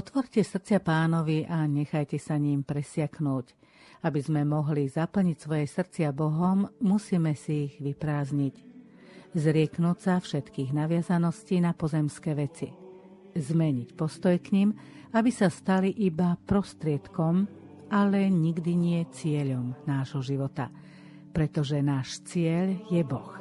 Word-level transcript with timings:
Otvorte 0.00 0.40
srdcia 0.40 0.80
pánovi 0.80 1.44
a 1.44 1.68
nechajte 1.68 2.16
sa 2.16 2.40
ním 2.40 2.64
presiaknúť. 2.64 3.52
Aby 4.00 4.24
sme 4.24 4.48
mohli 4.48 4.88
zaplniť 4.88 5.36
svoje 5.36 5.68
srdcia 5.68 6.08
Bohom, 6.16 6.64
musíme 6.80 7.36
si 7.36 7.68
ich 7.68 7.76
vyprázdniť. 7.84 8.54
Zrieknúť 9.36 9.98
sa 10.00 10.16
všetkých 10.16 10.72
naviazaností 10.72 11.60
na 11.60 11.76
pozemské 11.76 12.32
veci. 12.32 12.72
Zmeniť 13.36 13.92
postoj 13.92 14.40
k 14.40 14.48
ním, 14.56 14.72
aby 15.12 15.28
sa 15.28 15.52
stali 15.52 15.92
iba 16.00 16.32
prostriedkom, 16.48 17.44
ale 17.92 18.24
nikdy 18.32 18.72
nie 18.72 19.04
cieľom 19.12 19.84
nášho 19.84 20.24
života, 20.24 20.72
pretože 21.36 21.76
náš 21.84 22.24
cieľ 22.24 22.72
je 22.88 23.04
Boh. 23.04 23.36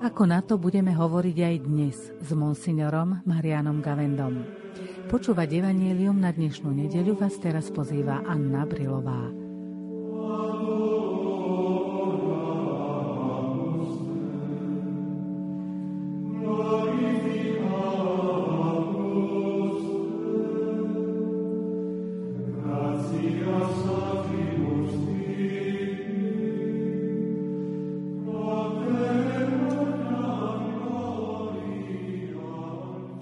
Ako 0.00 0.24
na 0.24 0.40
to 0.40 0.56
budeme 0.56 0.96
hovoriť 0.96 1.36
aj 1.44 1.56
dnes 1.60 1.96
s 2.08 2.28
monsignorom 2.32 3.20
Marianom 3.28 3.84
Gavendom. 3.84 4.64
Počúvať 5.04 5.60
Evangelium 5.60 6.16
na 6.16 6.32
dnešnú 6.32 6.72
nedeľu 6.72 7.20
vás 7.20 7.36
teraz 7.36 7.68
pozýva 7.68 8.24
Anna 8.24 8.64
Brilová. 8.64 9.43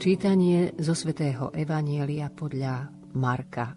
Čítanie 0.03 0.75
zo 0.83 0.99
svätého 0.99 1.55
Evanielia 1.55 2.27
podľa 2.27 2.91
Marka. 3.15 3.71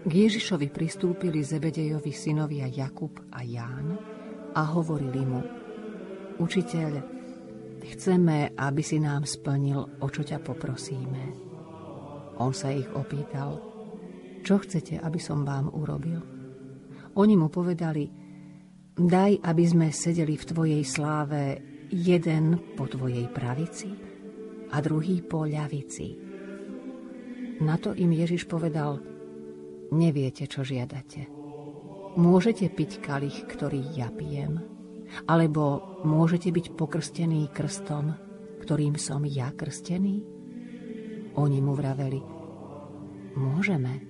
K 0.00 0.08
Ježišovi 0.08 0.72
pristúpili 0.72 1.44
Zebedejovi 1.44 2.08
synovia 2.08 2.64
Jakub 2.64 3.20
a 3.36 3.44
Ján 3.44 4.00
a 4.56 4.62
hovorili 4.64 5.28
mu 5.28 5.44
Učiteľ, 6.40 6.92
chceme, 7.84 8.56
aby 8.56 8.80
si 8.80 8.96
nám 8.96 9.28
splnil, 9.28 10.00
o 10.00 10.08
čo 10.08 10.24
ťa 10.24 10.40
poprosíme. 10.40 11.24
On 12.40 12.56
sa 12.56 12.72
ich 12.72 12.88
opýtal, 12.96 13.60
čo 14.40 14.56
chcete, 14.56 15.04
aby 15.04 15.20
som 15.20 15.44
vám 15.44 15.68
urobil? 15.68 16.24
Oni 17.12 17.36
mu 17.36 17.52
povedali, 17.52 18.08
daj, 18.96 19.36
aby 19.44 19.64
sme 19.68 19.92
sedeli 19.92 20.32
v 20.40 20.48
tvojej 20.48 20.80
sláve 20.88 21.60
jeden 21.92 22.56
po 22.72 22.88
tvojej 22.88 23.28
pravici 23.28 24.09
a 24.70 24.76
druhý 24.78 25.22
po 25.22 25.46
ľavici. 25.46 26.16
Na 27.60 27.76
to 27.76 27.92
im 27.92 28.14
Ježiš 28.14 28.48
povedal, 28.48 29.02
neviete, 29.92 30.48
čo 30.48 30.64
žiadate. 30.64 31.28
Môžete 32.16 32.66
piť 32.72 33.04
kalich, 33.04 33.46
ktorý 33.46 33.82
ja 33.94 34.10
pijem, 34.10 34.62
alebo 35.30 35.98
môžete 36.02 36.50
byť 36.50 36.66
pokrstení 36.74 37.46
krstom, 37.52 38.16
ktorým 38.64 38.98
som 38.98 39.22
ja 39.26 39.54
krstený? 39.54 40.24
Oni 41.38 41.58
mu 41.62 41.78
vraveli, 41.78 42.22
môžeme. 43.38 44.02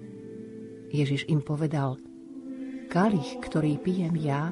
Ježiš 0.91 1.29
im 1.29 1.45
povedal, 1.45 2.01
kalich, 2.89 3.39
ktorý 3.45 3.77
pijem 3.79 4.17
ja, 4.17 4.51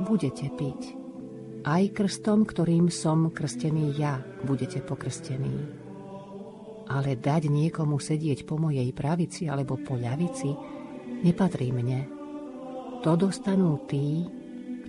budete 0.00 0.48
piť 0.54 1.03
aj 1.64 1.96
krstom, 1.96 2.44
ktorým 2.44 2.92
som 2.92 3.32
krstený 3.32 3.96
ja, 3.96 4.20
budete 4.44 4.84
pokrstení. 4.84 5.80
Ale 6.84 7.16
dať 7.16 7.48
niekomu 7.48 7.96
sedieť 7.96 8.44
po 8.44 8.60
mojej 8.60 8.92
pravici 8.92 9.48
alebo 9.48 9.80
po 9.80 9.96
ľavici 9.96 10.52
nepatrí 11.24 11.72
mne. 11.72 12.00
To 13.00 13.16
dostanú 13.16 13.88
tí, 13.88 14.28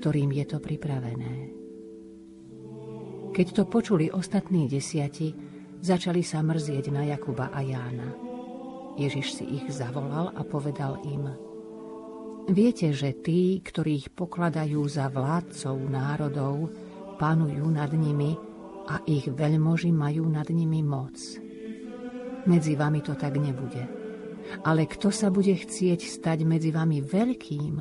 ktorým 0.03 0.35
je 0.35 0.45
to 0.45 0.57
pripravené. 0.59 1.33
Keď 3.31 3.47
to 3.55 3.63
počuli 3.67 4.11
ostatní 4.11 4.67
desiati, 4.67 5.31
začali 5.79 6.23
sa 6.23 6.43
mrzieť 6.43 6.91
na 6.91 7.07
Jakuba 7.07 7.51
a 7.51 7.63
Jána. 7.63 8.11
Ježiš 8.95 9.39
si 9.39 9.43
ich 9.59 9.67
zavolal 9.71 10.35
a 10.35 10.43
povedal 10.43 10.99
im– 11.07 11.31
Viete, 12.45 12.93
že 12.93 13.09
tí, 13.25 13.57
ktorých 13.57 14.13
pokladajú 14.13 14.85
za 14.85 15.09
vládcov 15.09 15.81
národov, 15.89 16.69
panujú 17.17 17.65
nad 17.73 17.89
nimi 17.89 18.37
a 18.85 19.01
ich 19.09 19.25
veľmoži 19.25 19.89
majú 19.89 20.29
nad 20.29 20.45
nimi 20.53 20.85
moc. 20.85 21.17
Medzi 22.45 22.77
vami 22.77 23.01
to 23.01 23.17
tak 23.17 23.41
nebude. 23.41 23.81
Ale 24.61 24.85
kto 24.85 25.09
sa 25.09 25.33
bude 25.33 25.57
chcieť 25.57 26.05
stať 26.05 26.45
medzi 26.45 26.69
vami 26.69 27.01
veľkým, 27.01 27.75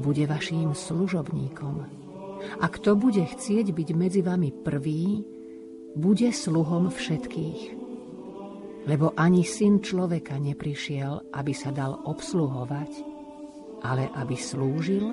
bude 0.00 0.24
vaším 0.24 0.72
služobníkom. 0.72 1.76
A 2.64 2.66
kto 2.72 2.96
bude 2.96 3.20
chcieť 3.20 3.68
byť 3.68 3.88
medzi 3.92 4.24
vami 4.24 4.48
prvý, 4.64 5.20
bude 5.92 6.32
sluhom 6.32 6.88
všetkých. 6.88 7.84
Lebo 8.88 9.12
ani 9.12 9.44
syn 9.44 9.84
človeka 9.84 10.40
neprišiel, 10.40 11.36
aby 11.36 11.52
sa 11.52 11.68
dal 11.68 12.00
obsluhovať, 12.00 13.13
ale 13.84 14.08
aby 14.16 14.34
slúžil 14.34 15.12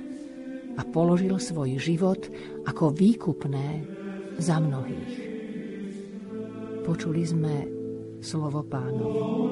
a 0.79 0.81
položil 0.87 1.35
svoj 1.35 1.75
život 1.75 2.31
ako 2.63 2.95
výkupné 2.95 3.83
za 4.39 4.57
mnohých. 4.63 5.15
Počuli 6.87 7.21
sme 7.27 7.55
slovo 8.23 8.63
pánovo. 8.63 9.51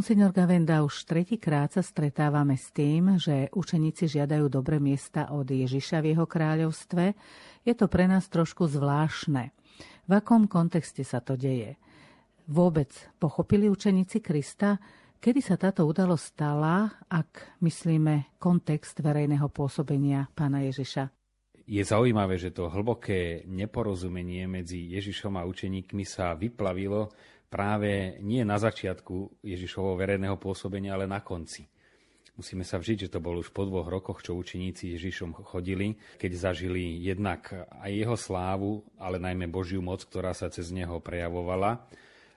Monsignor 0.00 0.32
Gavenda, 0.32 0.80
už 0.80 1.04
tretíkrát 1.04 1.76
sa 1.76 1.84
stretávame 1.84 2.56
s 2.56 2.72
tým, 2.72 3.20
že 3.20 3.52
učeníci 3.52 4.08
žiadajú 4.08 4.48
dobré 4.48 4.80
miesta 4.80 5.28
od 5.28 5.44
Ježiša 5.44 6.00
v 6.00 6.16
jeho 6.16 6.24
kráľovstve. 6.24 7.12
Je 7.68 7.76
to 7.76 7.84
pre 7.84 8.08
nás 8.08 8.24
trošku 8.32 8.64
zvláštne. 8.64 9.52
V 10.08 10.12
akom 10.16 10.48
kontexte 10.48 11.04
sa 11.04 11.20
to 11.20 11.36
deje? 11.36 11.76
Vôbec 12.48 12.88
pochopili 13.20 13.68
učeníci 13.68 14.24
Krista, 14.24 14.80
kedy 15.20 15.44
sa 15.44 15.60
táto 15.60 15.84
udalosť 15.84 16.24
stala, 16.32 17.04
ak 17.12 17.60
myslíme 17.60 18.40
kontext 18.40 19.04
verejného 19.04 19.52
pôsobenia 19.52 20.32
pána 20.32 20.64
Ježiša? 20.64 21.12
Je 21.68 21.84
zaujímavé, 21.84 22.40
že 22.40 22.56
to 22.56 22.72
hlboké 22.72 23.44
neporozumenie 23.44 24.48
medzi 24.48 24.96
Ježišom 24.96 25.36
a 25.36 25.44
učeníkmi 25.44 26.08
sa 26.08 26.32
vyplavilo 26.32 27.12
práve 27.50 28.22
nie 28.22 28.46
na 28.46 28.56
začiatku 28.56 29.42
Ježišovho 29.42 29.98
verejného 29.98 30.38
pôsobenia, 30.38 30.94
ale 30.94 31.10
na 31.10 31.18
konci. 31.20 31.66
Musíme 32.38 32.64
sa 32.64 32.80
vžiť, 32.80 33.04
že 33.04 33.12
to 33.12 33.20
bol 33.20 33.36
už 33.36 33.52
po 33.52 33.68
dvoch 33.68 33.90
rokoch, 33.90 34.24
čo 34.24 34.38
učeníci 34.38 34.96
Ježišom 34.96 35.44
chodili, 35.44 35.98
keď 36.16 36.48
zažili 36.48 36.96
jednak 36.96 37.52
aj 37.68 37.90
jeho 37.92 38.16
slávu, 38.16 38.80
ale 38.96 39.20
najmä 39.20 39.44
Božiu 39.50 39.84
moc, 39.84 40.08
ktorá 40.08 40.32
sa 40.32 40.48
cez 40.48 40.72
neho 40.72 41.04
prejavovala. 41.04 41.84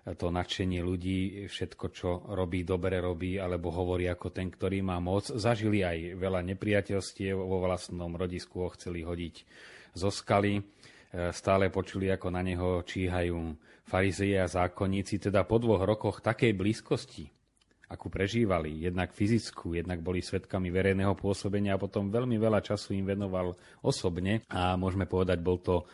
To 0.04 0.28
nadšenie 0.28 0.84
ľudí, 0.84 1.48
všetko, 1.48 1.86
čo 1.96 2.10
robí, 2.36 2.68
dobre 2.68 3.00
robí, 3.00 3.40
alebo 3.40 3.72
hovorí 3.72 4.12
ako 4.12 4.36
ten, 4.36 4.52
ktorý 4.52 4.84
má 4.84 5.00
moc. 5.00 5.32
Zažili 5.32 5.80
aj 5.88 6.20
veľa 6.20 6.44
nepriateľstiev 6.52 7.40
vo 7.40 7.64
vlastnom 7.64 8.12
rodisku, 8.12 8.68
ho 8.68 8.76
chceli 8.76 9.08
hodiť 9.08 9.48
zo 9.96 10.12
skaly. 10.12 10.60
Stále 11.14 11.70
počuli, 11.70 12.10
ako 12.10 12.34
na 12.34 12.42
neho 12.42 12.82
číhajú 12.82 13.54
farizeje 13.86 14.42
a 14.42 14.50
zákonníci 14.50 15.22
teda 15.22 15.46
po 15.46 15.62
dvoch 15.62 15.86
rokoch 15.86 16.26
takej 16.26 16.58
blízkosti, 16.58 17.30
akú 17.86 18.10
prežívali, 18.10 18.82
jednak 18.82 19.14
fyzickú, 19.14 19.78
jednak 19.78 20.02
boli 20.02 20.26
svetkami 20.26 20.74
verejného 20.74 21.14
pôsobenia 21.14 21.78
a 21.78 21.82
potom 21.82 22.10
veľmi 22.10 22.42
veľa 22.42 22.66
času 22.66 22.98
im 22.98 23.06
venoval 23.06 23.54
osobne 23.86 24.42
a 24.50 24.74
môžeme 24.74 25.06
povedať, 25.06 25.38
bol 25.38 25.62
to 25.62 25.86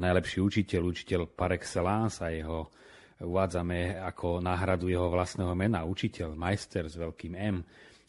najlepší 0.00 0.40
učiteľ, 0.40 0.82
učiteľ 0.88 1.20
par 1.36 1.52
excellence 1.52 2.24
a 2.24 2.32
jeho 2.32 2.72
uvádzame 3.20 4.00
ako 4.08 4.40
náhradu 4.40 4.88
jeho 4.88 5.12
vlastného 5.12 5.52
mena, 5.52 5.84
učiteľ, 5.84 6.32
majster 6.32 6.88
s 6.88 6.96
veľkým 6.96 7.36
M. 7.36 7.60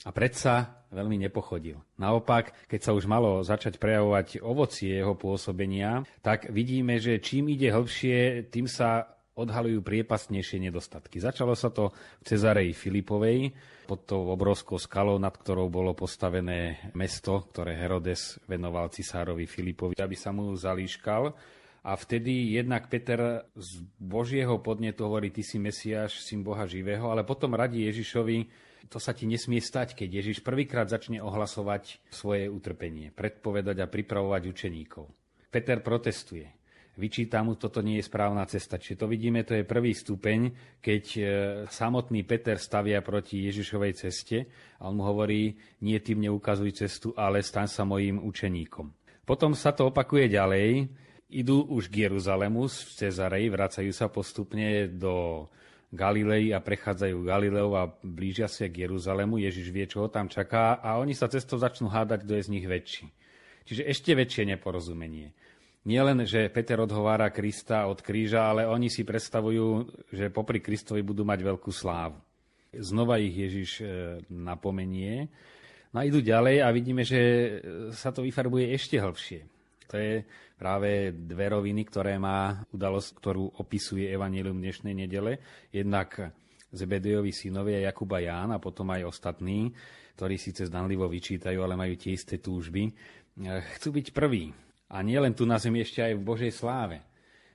A 0.04 0.10
predsa 0.12 0.84
veľmi 0.94 1.18
nepochodil. 1.26 1.82
Naopak, 1.98 2.70
keď 2.70 2.80
sa 2.80 2.92
už 2.94 3.10
malo 3.10 3.42
začať 3.42 3.82
prejavovať 3.82 4.44
ovocie 4.44 5.00
jeho 5.02 5.18
pôsobenia, 5.18 6.06
tak 6.22 6.52
vidíme, 6.54 7.02
že 7.02 7.24
čím 7.24 7.50
ide 7.50 7.74
hĺbšie, 7.74 8.50
tým 8.54 8.70
sa 8.70 9.14
odhalujú 9.34 9.82
priepastnejšie 9.82 10.62
nedostatky. 10.70 11.18
Začalo 11.18 11.58
sa 11.58 11.74
to 11.74 11.90
v 12.22 12.24
Cezareji 12.30 12.78
Filipovej, 12.78 13.50
pod 13.90 14.06
tou 14.06 14.30
obrovskou 14.30 14.78
skalou, 14.78 15.18
nad 15.18 15.34
ktorou 15.34 15.74
bolo 15.74 15.98
postavené 15.98 16.94
mesto, 16.94 17.42
ktoré 17.50 17.74
Herodes 17.74 18.38
venoval 18.46 18.94
cisárovi 18.94 19.50
Filipovi, 19.50 19.98
aby 19.98 20.14
sa 20.14 20.30
mu 20.30 20.54
zalíškal. 20.54 21.34
A 21.84 21.92
vtedy 22.00 22.56
jednak 22.56 22.88
Peter 22.88 23.44
z 23.58 23.84
Božieho 24.00 24.62
podnetu 24.64 25.04
hovorí, 25.04 25.34
ty 25.36 25.44
si 25.44 25.60
Mesiáš, 25.60 26.24
syn 26.24 26.40
Boha 26.46 26.64
živého, 26.64 27.12
ale 27.12 27.28
potom 27.28 27.58
radí 27.58 27.84
Ježišovi, 27.90 28.48
to 28.90 28.98
sa 29.02 29.16
ti 29.16 29.26
nesmie 29.26 29.64
stať, 29.64 29.96
keď 29.98 30.24
Ježiš 30.24 30.46
prvýkrát 30.46 30.88
začne 30.88 31.24
ohlasovať 31.24 32.04
svoje 32.12 32.50
utrpenie, 32.50 33.10
predpovedať 33.16 33.78
a 33.84 33.92
pripravovať 33.92 34.42
učeníkov. 34.50 35.06
Peter 35.50 35.80
protestuje 35.80 36.64
vyčíta 36.98 37.42
mu, 37.42 37.58
toto 37.58 37.82
nie 37.82 37.98
je 38.00 38.10
správna 38.10 38.46
cesta. 38.46 38.78
Čiže 38.78 39.06
to 39.06 39.08
vidíme, 39.10 39.42
to 39.42 39.58
je 39.58 39.66
prvý 39.66 39.98
stupeň, 39.98 40.40
keď 40.78 41.04
e, 41.18 41.22
samotný 41.70 42.22
Peter 42.26 42.58
stavia 42.62 43.02
proti 43.02 43.50
Ježišovej 43.50 43.94
ceste 43.98 44.46
a 44.78 44.90
on 44.90 45.02
mu 45.02 45.04
hovorí, 45.08 45.58
nie 45.82 45.98
tým 46.00 46.30
neukazuj 46.30 46.86
cestu, 46.86 47.10
ale 47.18 47.42
staň 47.42 47.68
sa 47.70 47.84
mojím 47.86 48.22
učeníkom. 48.22 48.94
Potom 49.24 49.56
sa 49.56 49.72
to 49.72 49.90
opakuje 49.90 50.28
ďalej, 50.30 50.86
idú 51.34 51.66
už 51.66 51.90
k 51.90 52.10
Jeruzalemu 52.10 52.70
z 52.70 53.08
Cezarej, 53.08 53.50
vracajú 53.50 53.90
sa 53.90 54.12
postupne 54.12 54.92
do 54.92 55.48
Galilei 55.94 56.50
a 56.50 56.58
prechádzajú 56.58 57.22
Galileu 57.22 57.78
a 57.78 57.86
blížia 58.02 58.50
sa 58.50 58.66
k 58.66 58.90
Jeruzalemu. 58.90 59.38
Ježiš 59.38 59.70
vie, 59.70 59.86
čo 59.86 60.02
ho 60.02 60.10
tam 60.10 60.26
čaká 60.26 60.82
a 60.82 60.98
oni 60.98 61.14
sa 61.14 61.30
cestou 61.30 61.62
začnú 61.62 61.86
hádať, 61.86 62.26
kto 62.26 62.34
je 62.34 62.46
z 62.50 62.50
nich 62.50 62.66
väčší. 62.66 63.06
Čiže 63.70 63.86
ešte 63.86 64.12
väčšie 64.18 64.50
neporozumenie. 64.58 65.32
Nie 65.86 66.02
len, 66.02 66.26
že 66.26 66.50
Peter 66.50 66.82
odhovára 66.82 67.30
Krista 67.30 67.86
od 67.86 68.02
kríža, 68.02 68.50
ale 68.50 68.66
oni 68.66 68.90
si 68.90 69.06
predstavujú, 69.06 69.86
že 70.10 70.34
popri 70.34 70.64
Kristovi 70.64 71.06
budú 71.06 71.22
mať 71.22 71.46
veľkú 71.46 71.70
slávu. 71.70 72.18
Znova 72.74 73.22
ich 73.22 73.38
Ježiš 73.38 73.72
e, 73.80 73.86
napomenie. 74.34 75.30
No 75.94 76.02
a 76.02 76.08
idú 76.10 76.26
ďalej 76.26 76.66
a 76.66 76.74
vidíme, 76.74 77.06
že 77.06 77.22
sa 77.94 78.10
to 78.10 78.26
vyfarbuje 78.26 78.74
ešte 78.74 78.98
hlbšie. 78.98 79.53
To 79.94 80.02
je 80.02 80.26
práve 80.58 81.14
dve 81.14 81.54
roviny, 81.54 81.86
ktoré 81.86 82.18
má 82.18 82.66
udalosť, 82.74 83.10
ktorú 83.14 83.62
opisuje 83.62 84.10
Evangelium 84.10 84.58
dnešnej 84.58 84.98
nedele. 84.98 85.38
Jednak 85.70 86.34
Zebedejovi 86.74 87.30
synovia 87.30 87.78
Jakuba 87.86 88.18
Ján 88.18 88.58
a 88.58 88.58
potom 88.58 88.90
aj 88.90 89.06
ostatní, 89.06 89.70
ktorí 90.18 90.42
síce 90.42 90.66
zdanlivo 90.66 91.06
vyčítajú, 91.06 91.62
ale 91.62 91.78
majú 91.78 91.94
tie 91.94 92.18
isté 92.18 92.42
túžby. 92.42 92.90
E, 92.90 92.92
chcú 93.78 93.94
byť 93.94 94.08
prví, 94.10 94.50
a 94.90 94.98
nie 95.06 95.22
len 95.22 95.38
tu 95.38 95.46
na 95.46 95.62
zemi, 95.62 95.86
ešte 95.86 96.02
aj 96.02 96.18
v 96.18 96.26
Božej 96.26 96.52
sláve. 96.58 97.06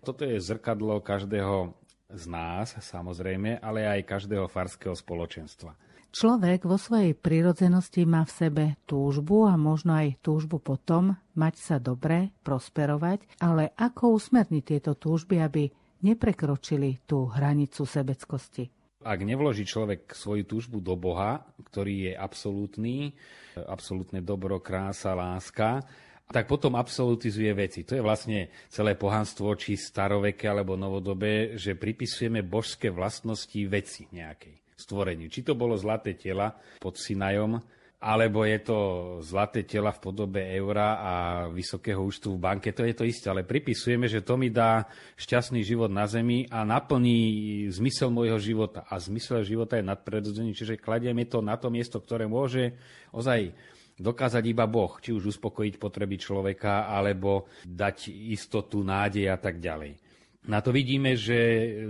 Toto 0.07 0.23
je 0.23 0.39
zrkadlo 0.39 1.03
každého 1.03 1.75
z 2.07 2.25
nás, 2.31 2.79
samozrejme, 2.79 3.59
ale 3.59 3.83
aj 3.83 4.07
každého 4.07 4.47
farského 4.47 4.95
spoločenstva. 4.95 5.75
Človek 6.09 6.65
vo 6.65 6.81
svojej 6.81 7.13
prírodzenosti 7.13 8.09
má 8.09 8.25
v 8.25 8.33
sebe 8.33 8.65
túžbu 8.89 9.45
a 9.45 9.61
možno 9.61 9.93
aj 9.93 10.17
túžbu 10.25 10.57
potom 10.57 11.21
mať 11.37 11.55
sa 11.61 11.77
dobre, 11.77 12.33
prosperovať, 12.41 13.29
ale 13.45 13.77
ako 13.77 14.17
usmerniť 14.17 14.65
tieto 14.65 14.97
túžby, 14.97 15.37
aby 15.45 15.69
neprekročili 16.01 17.05
tú 17.05 17.29
hranicu 17.29 17.85
sebeckosti? 17.85 18.73
Ak 19.05 19.21
nevloží 19.21 19.69
človek 19.69 20.11
svoju 20.11 20.49
túžbu 20.49 20.81
do 20.81 20.97
Boha, 20.97 21.45
ktorý 21.61 22.11
je 22.11 22.13
absolútny, 22.17 23.13
absolútne 23.55 24.25
dobro, 24.25 24.59
krása, 24.65 25.13
láska, 25.13 25.85
tak 26.29 26.49
potom 26.49 26.77
absolutizuje 26.77 27.53
veci. 27.53 27.85
To 27.85 27.97
je 27.97 28.05
vlastne 28.05 28.49
celé 28.69 28.97
pohanstvo, 28.97 29.55
či 29.61 29.77
staroveké 29.77 30.49
alebo 30.49 30.77
novodobé, 30.77 31.57
že 31.57 31.77
pripisujeme 31.77 32.45
božské 32.45 32.89
vlastnosti 32.93 33.61
veci 33.69 34.09
nejakej 34.13 34.68
stvoreniu. 34.79 35.27
Či 35.27 35.43
to 35.43 35.59
bolo 35.59 35.75
zlaté 35.75 36.15
tela 36.15 36.55
pod 36.79 36.95
Sinajom, 36.95 37.59
alebo 37.99 38.47
je 38.47 38.63
to 38.63 38.79
zlaté 39.27 39.67
tela 39.67 39.91
v 39.91 39.99
podobe 39.99 40.39
eura 40.55 41.03
a 41.03 41.15
vysokého 41.51 41.99
účtu 41.99 42.39
v 42.39 42.39
banke, 42.39 42.71
to 42.71 42.87
je 42.87 42.95
to 42.95 43.03
isté, 43.03 43.27
ale 43.27 43.43
pripisujeme, 43.43 44.07
že 44.07 44.23
to 44.23 44.39
mi 44.39 44.55
dá 44.55 44.87
šťastný 45.19 45.67
život 45.67 45.91
na 45.91 46.07
zemi 46.07 46.47
a 46.47 46.63
naplní 46.63 47.67
zmysel 47.75 48.15
môjho 48.15 48.39
života. 48.39 48.87
A 48.87 49.03
zmysel 49.03 49.43
života 49.43 49.75
je 49.75 49.91
nadprirodzený, 49.91 50.55
čiže 50.55 50.79
kladieme 50.79 51.27
to 51.27 51.43
na 51.43 51.59
to 51.59 51.75
miesto, 51.75 51.99
ktoré 51.99 52.31
môže 52.31 52.79
ozaj 53.11 53.51
dokázať 53.99 54.47
iba 54.47 54.71
Boh, 54.71 54.95
či 55.03 55.11
už 55.11 55.35
uspokojiť 55.35 55.75
potreby 55.83 56.23
človeka, 56.23 56.87
alebo 56.87 57.51
dať 57.67 58.15
istotu, 58.31 58.87
nádej 58.87 59.27
a 59.27 59.43
tak 59.43 59.59
ďalej. 59.59 60.08
Na 60.49 60.65
to 60.65 60.73
vidíme, 60.73 61.13
že 61.13 61.37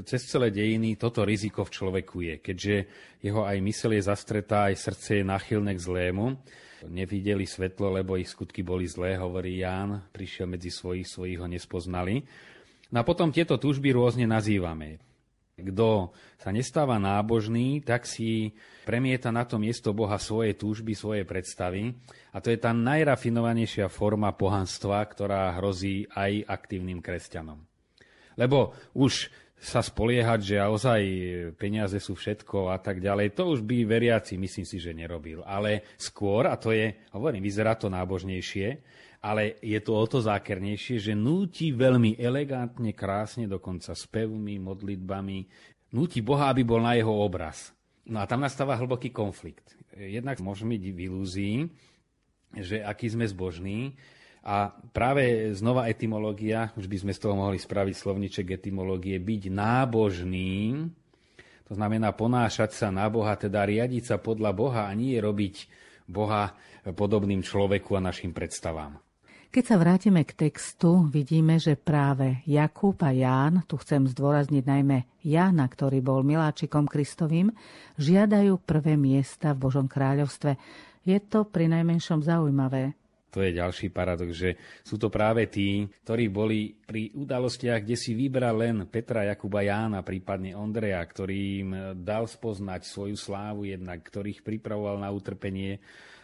cez 0.03 0.27
celé 0.27 0.51
dejiny 0.51 0.99
toto 0.99 1.23
riziko 1.23 1.63
v 1.63 1.71
človeku 1.79 2.17
je, 2.27 2.35
keďže 2.43 2.77
jeho 3.23 3.47
aj 3.47 3.55
mysel 3.63 3.95
je 3.95 4.03
zastretá, 4.03 4.67
aj 4.67 4.83
srdce 4.83 5.23
je 5.23 5.25
nachylné 5.25 5.79
k 5.79 5.85
zlému. 5.87 6.35
Nevideli 6.91 7.47
svetlo, 7.47 7.95
lebo 7.95 8.19
ich 8.19 8.27
skutky 8.27 8.67
boli 8.67 8.91
zlé, 8.91 9.15
hovorí 9.15 9.63
Ján, 9.63 10.11
prišiel 10.11 10.51
medzi 10.51 10.75
svojich, 10.75 11.07
svojich 11.07 11.39
ho 11.39 11.47
nespoznali. 11.47 12.27
No 12.91 12.99
a 12.99 13.07
potom 13.07 13.31
tieto 13.31 13.63
túžby 13.63 13.95
rôzne 13.95 14.27
nazývame. 14.27 14.99
Kto 15.55 16.11
sa 16.39 16.51
nestáva 16.51 16.99
nábožný, 16.99 17.83
tak 17.83 18.11
si 18.11 18.55
premieta 18.83 19.31
na 19.31 19.47
to 19.47 19.59
miesto 19.59 19.95
Boha 19.95 20.19
svoje 20.19 20.59
túžby, 20.59 20.99
svoje 20.99 21.23
predstavy. 21.23 21.95
A 22.35 22.43
to 22.43 22.51
je 22.51 22.59
tá 22.59 22.75
najrafinovanejšia 22.75 23.87
forma 23.87 24.35
pohanstva, 24.35 25.03
ktorá 25.07 25.55
hrozí 25.59 26.11
aj 26.15 26.47
aktívnym 26.47 26.99
kresťanom. 27.03 27.68
Lebo 28.39 28.73
už 28.95 29.29
sa 29.59 29.83
spoliehať, 29.83 30.41
že 30.41 30.57
ozaj 30.63 31.03
peniaze 31.59 31.99
sú 31.99 32.15
všetko 32.15 32.71
a 32.71 32.79
tak 32.79 33.03
ďalej, 33.03 33.35
to 33.35 33.51
už 33.51 33.67
by 33.67 33.83
veriaci, 33.83 34.39
myslím 34.39 34.63
si, 34.63 34.79
že 34.79 34.95
nerobil. 34.95 35.43
Ale 35.43 35.83
skôr, 35.99 36.47
a 36.47 36.55
to 36.55 36.71
je, 36.71 36.95
hovorím, 37.11 37.43
vyzerá 37.43 37.75
to 37.75 37.91
nábožnejšie, 37.91 38.79
ale 39.19 39.59
je 39.59 39.79
to 39.83 39.99
o 39.99 40.07
to 40.07 40.23
zákernejšie, 40.23 41.03
že 41.03 41.19
núti 41.19 41.75
veľmi 41.75 42.23
elegantne, 42.23 42.95
krásne, 42.95 43.51
dokonca 43.51 43.99
s 43.99 44.07
pevmi, 44.07 44.63
modlitbami, 44.63 45.39
núti 45.91 46.23
Boha, 46.23 46.55
aby 46.55 46.63
bol 46.63 46.79
na 46.79 46.95
jeho 46.95 47.11
obraz. 47.11 47.75
No 48.07 48.23
a 48.23 48.31
tam 48.31 48.47
nastáva 48.47 48.79
hlboký 48.79 49.11
konflikt. 49.11 49.75
Jednak 49.99 50.39
môžeme 50.39 50.79
byť 50.79 50.95
v 50.95 51.03
ilúzii, 51.11 51.57
že 52.63 52.81
aký 52.81 53.11
sme 53.11 53.27
zbožní, 53.27 53.99
a 54.49 54.73
práve 54.73 55.53
znova 55.53 55.93
etymológia, 55.93 56.73
už 56.81 56.89
by 56.89 57.05
sme 57.05 57.13
z 57.13 57.21
toho 57.21 57.37
mohli 57.37 57.61
spraviť 57.61 57.93
slovniček 57.93 58.57
etymológie, 58.57 59.21
byť 59.21 59.53
nábožným, 59.53 60.89
to 61.69 61.73
znamená 61.77 62.17
ponášať 62.17 62.73
sa 62.73 62.89
na 62.89 63.13
Boha, 63.13 63.37
teda 63.37 63.69
riadiť 63.69 64.09
sa 64.09 64.17
podľa 64.17 64.57
Boha 64.57 64.83
a 64.89 64.93
nie 64.97 65.21
robiť 65.21 65.69
Boha 66.09 66.57
podobným 66.97 67.45
človeku 67.45 67.93
a 67.93 68.01
našim 68.01 68.33
predstavám. 68.33 68.97
Keď 69.49 69.65
sa 69.65 69.77
vrátime 69.81 70.29
k 70.29 70.49
textu, 70.49 71.09
vidíme, 71.09 71.57
že 71.57 71.77
práve 71.77 72.45
Jakub 72.45 72.97
a 73.01 73.13
Ján, 73.13 73.65
tu 73.65 73.81
chcem 73.81 74.05
zdôrazniť 74.05 74.65
najmä 74.65 75.09
Jána, 75.25 75.65
ktorý 75.69 76.05
bol 76.05 76.21
miláčikom 76.21 76.85
Kristovým, 76.85 77.53
žiadajú 77.97 78.61
prvé 78.65 78.97
miesta 79.01 79.53
v 79.53 79.69
Božom 79.69 79.89
kráľovstve. 79.89 80.57
Je 81.09 81.17
to 81.21 81.49
pri 81.49 81.65
najmenšom 81.73 82.21
zaujímavé. 82.25 82.98
To 83.29 83.45
je 83.45 83.53
ďalší 83.53 83.93
paradox, 83.93 84.33
že 84.33 84.57
sú 84.81 84.97
to 84.97 85.13
práve 85.13 85.45
tí, 85.53 85.85
ktorí 85.85 86.33
boli 86.33 86.73
pri 86.73 87.13
udalostiach, 87.13 87.85
kde 87.85 87.97
si 87.97 88.17
vybral 88.17 88.57
len 88.57 88.89
Petra, 88.89 89.29
Jakuba, 89.29 89.61
Jána, 89.61 90.01
prípadne 90.01 90.57
Ondreja, 90.57 91.05
ktorým 91.05 91.97
dal 92.01 92.25
spoznať 92.25 92.89
svoju 92.89 93.21
slávu 93.21 93.69
jednak, 93.69 94.01
ktorých 94.01 94.41
pripravoval 94.41 95.05
na 95.05 95.13
utrpenie 95.13 95.77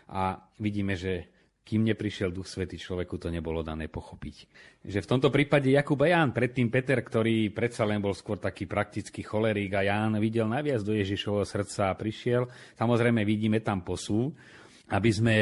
a 0.08 0.40
vidíme, 0.56 0.96
že 0.96 1.28
kým 1.64 1.80
neprišiel 1.80 2.28
Duch 2.28 2.44
Svety, 2.44 2.76
človeku 2.76 3.16
to 3.16 3.32
nebolo 3.32 3.64
dané 3.64 3.88
pochopiť. 3.88 4.36
Že 4.84 5.00
v 5.00 5.10
tomto 5.16 5.32
prípade 5.32 5.72
Jakub 5.72 5.96
a 6.04 6.12
Ján, 6.12 6.36
predtým 6.36 6.68
Peter, 6.68 7.00
ktorý 7.00 7.48
predsa 7.56 7.88
len 7.88 8.04
bol 8.04 8.12
skôr 8.12 8.36
taký 8.36 8.68
praktický 8.68 9.24
cholerík 9.24 9.72
a 9.72 9.88
Ján 9.88 10.20
videl 10.20 10.44
najviac 10.44 10.84
do 10.84 10.92
Ježišovho 10.92 11.40
srdca 11.48 11.88
a 11.88 11.96
prišiel. 11.96 12.52
Samozrejme 12.76 13.24
vidíme 13.24 13.64
tam 13.64 13.80
posú, 13.80 14.36
aby 14.84 15.10
sme 15.10 15.36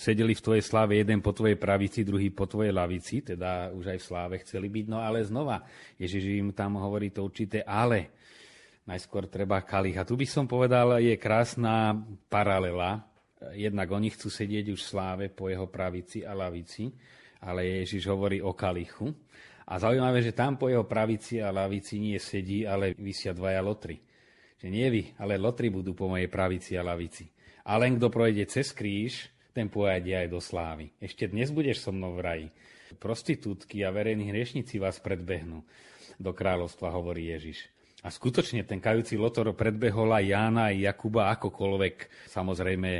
sedeli 0.00 0.32
v 0.32 0.44
tvojej 0.44 0.64
sláve 0.64 0.96
jeden 0.96 1.20
po 1.20 1.36
tvojej 1.36 1.60
pravici, 1.60 2.08
druhý 2.08 2.32
po 2.32 2.48
tvojej 2.48 2.72
lavici, 2.72 3.20
teda 3.20 3.68
už 3.76 3.92
aj 3.92 3.98
v 4.00 4.08
sláve 4.08 4.34
chceli 4.40 4.72
byť. 4.72 4.86
No 4.88 5.04
ale 5.04 5.20
znova, 5.24 5.60
Ježiš 6.00 6.40
im 6.40 6.56
tam 6.56 6.80
hovorí 6.80 7.12
to 7.12 7.20
určité 7.20 7.60
ale. 7.60 8.16
Najskôr 8.88 9.28
treba 9.28 9.62
kalich. 9.62 10.00
A 10.00 10.08
tu 10.08 10.16
by 10.16 10.26
som 10.26 10.48
povedal, 10.48 10.98
je 10.98 11.14
krásna 11.20 11.94
paralela 12.26 13.12
jednak 13.50 13.90
oni 13.90 14.14
chcú 14.14 14.30
sedieť 14.30 14.70
už 14.70 14.78
v 14.78 14.90
sláve 14.94 15.24
po 15.32 15.50
jeho 15.50 15.66
pravici 15.66 16.22
a 16.22 16.30
lavici, 16.30 16.94
ale 17.42 17.82
Ježiš 17.82 18.06
hovorí 18.06 18.38
o 18.38 18.54
kalichu. 18.54 19.10
A 19.66 19.78
zaujímavé, 19.78 20.22
že 20.22 20.36
tam 20.36 20.58
po 20.58 20.70
jeho 20.70 20.86
pravici 20.86 21.42
a 21.42 21.50
lavici 21.50 21.98
nie 21.98 22.18
sedí, 22.18 22.66
ale 22.66 22.94
vysia 22.94 23.34
dvaja 23.34 23.62
lotry. 23.62 23.98
Že 24.58 24.68
nie 24.68 24.86
vy, 24.90 25.02
ale 25.18 25.40
lotry 25.40 25.72
budú 25.72 25.96
po 25.96 26.06
mojej 26.06 26.30
pravici 26.30 26.78
a 26.78 26.86
lavici. 26.86 27.26
A 27.62 27.78
len 27.78 27.94
kto 27.94 28.10
projde 28.10 28.42
cez 28.50 28.74
kríž, 28.74 29.30
ten 29.54 29.70
pôjde 29.70 30.18
aj 30.18 30.26
do 30.26 30.42
slávy. 30.42 30.90
Ešte 30.98 31.30
dnes 31.30 31.54
budeš 31.54 31.84
so 31.86 31.94
mnou 31.94 32.18
v 32.18 32.24
raji. 32.24 32.48
Prostitútky 32.98 33.86
a 33.86 33.94
verejní 33.94 34.34
hriešnici 34.34 34.82
vás 34.82 34.98
predbehnú. 34.98 35.62
do 36.18 36.30
kráľovstva, 36.34 36.94
hovorí 36.94 37.34
Ježiš. 37.34 37.66
A 38.02 38.10
skutočne 38.10 38.66
ten 38.66 38.82
kajúci 38.82 39.14
lotor 39.14 39.54
predbehol 39.54 40.10
aj 40.10 40.26
Jána 40.26 40.62
aj 40.74 40.90
Jakuba 40.90 41.30
akokoľvek. 41.38 42.26
Samozrejme 42.34 42.90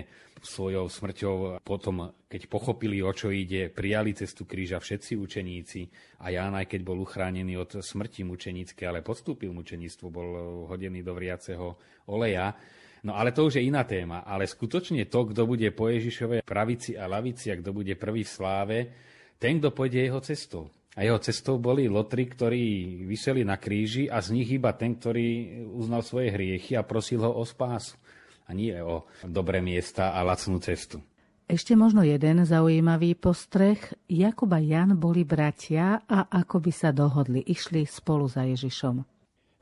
svojou 0.42 0.86
smrťou 0.86 1.62
potom, 1.62 2.14
keď 2.30 2.46
pochopili, 2.46 3.02
o 3.02 3.10
čo 3.10 3.34
ide, 3.34 3.70
prijali 3.70 4.14
cestu 4.14 4.46
kríža 4.46 4.78
všetci 4.78 5.18
učeníci. 5.18 5.80
A 6.22 6.30
Ján, 6.30 6.54
aj 6.54 6.70
keď 6.70 6.80
bol 6.86 7.02
uchránený 7.02 7.58
od 7.58 7.82
smrti 7.82 8.22
mučeníckej, 8.26 8.86
ale 8.86 9.02
podstúpil 9.02 9.50
mučeníctvo, 9.50 10.06
bol 10.06 10.28
hodený 10.70 11.02
do 11.02 11.18
vriaceho 11.18 11.78
oleja. 12.10 12.54
No 13.02 13.18
ale 13.18 13.34
to 13.34 13.50
už 13.50 13.58
je 13.58 13.66
iná 13.66 13.82
téma. 13.82 14.22
Ale 14.22 14.46
skutočne 14.46 15.10
to, 15.10 15.26
kto 15.34 15.42
bude 15.42 15.66
po 15.74 15.90
Ježišovej 15.90 16.46
pravici 16.46 16.94
a 16.94 17.10
lavici 17.10 17.50
a 17.50 17.58
kto 17.58 17.74
bude 17.74 17.98
prvý 17.98 18.22
v 18.22 18.30
sláve, 18.30 18.78
ten, 19.42 19.58
kto 19.58 19.74
pôjde 19.74 20.06
jeho 20.06 20.22
cestou. 20.22 20.70
A 20.94 21.02
jeho 21.02 21.18
cestou 21.18 21.58
boli 21.58 21.90
lotri, 21.90 22.28
ktorí 22.30 22.64
vyseli 23.08 23.42
na 23.42 23.58
kríži 23.58 24.06
a 24.06 24.22
z 24.22 24.38
nich 24.38 24.48
iba 24.54 24.70
ten, 24.76 24.94
ktorý 24.94 25.58
uznal 25.72 26.04
svoje 26.06 26.30
hriechy 26.30 26.78
a 26.78 26.86
prosil 26.86 27.26
ho 27.26 27.32
o 27.32 27.42
spásu. 27.42 27.98
A 28.46 28.54
nie 28.54 28.76
o 28.78 29.08
dobré 29.24 29.58
miesta 29.58 30.14
a 30.14 30.22
lacnú 30.22 30.62
cestu. 30.62 31.02
Ešte 31.50 31.74
možno 31.74 32.06
jeden 32.06 32.46
zaujímavý 32.46 33.18
postreh. 33.18 33.82
Jakub 34.06 34.48
a 34.54 34.60
Jan 34.62 34.94
boli 34.94 35.26
bratia 35.26 36.00
a 36.06 36.30
ako 36.30 36.64
by 36.64 36.72
sa 36.72 36.94
dohodli, 36.94 37.42
išli 37.44 37.82
spolu 37.82 38.30
za 38.30 38.46
Ježišom. 38.46 39.11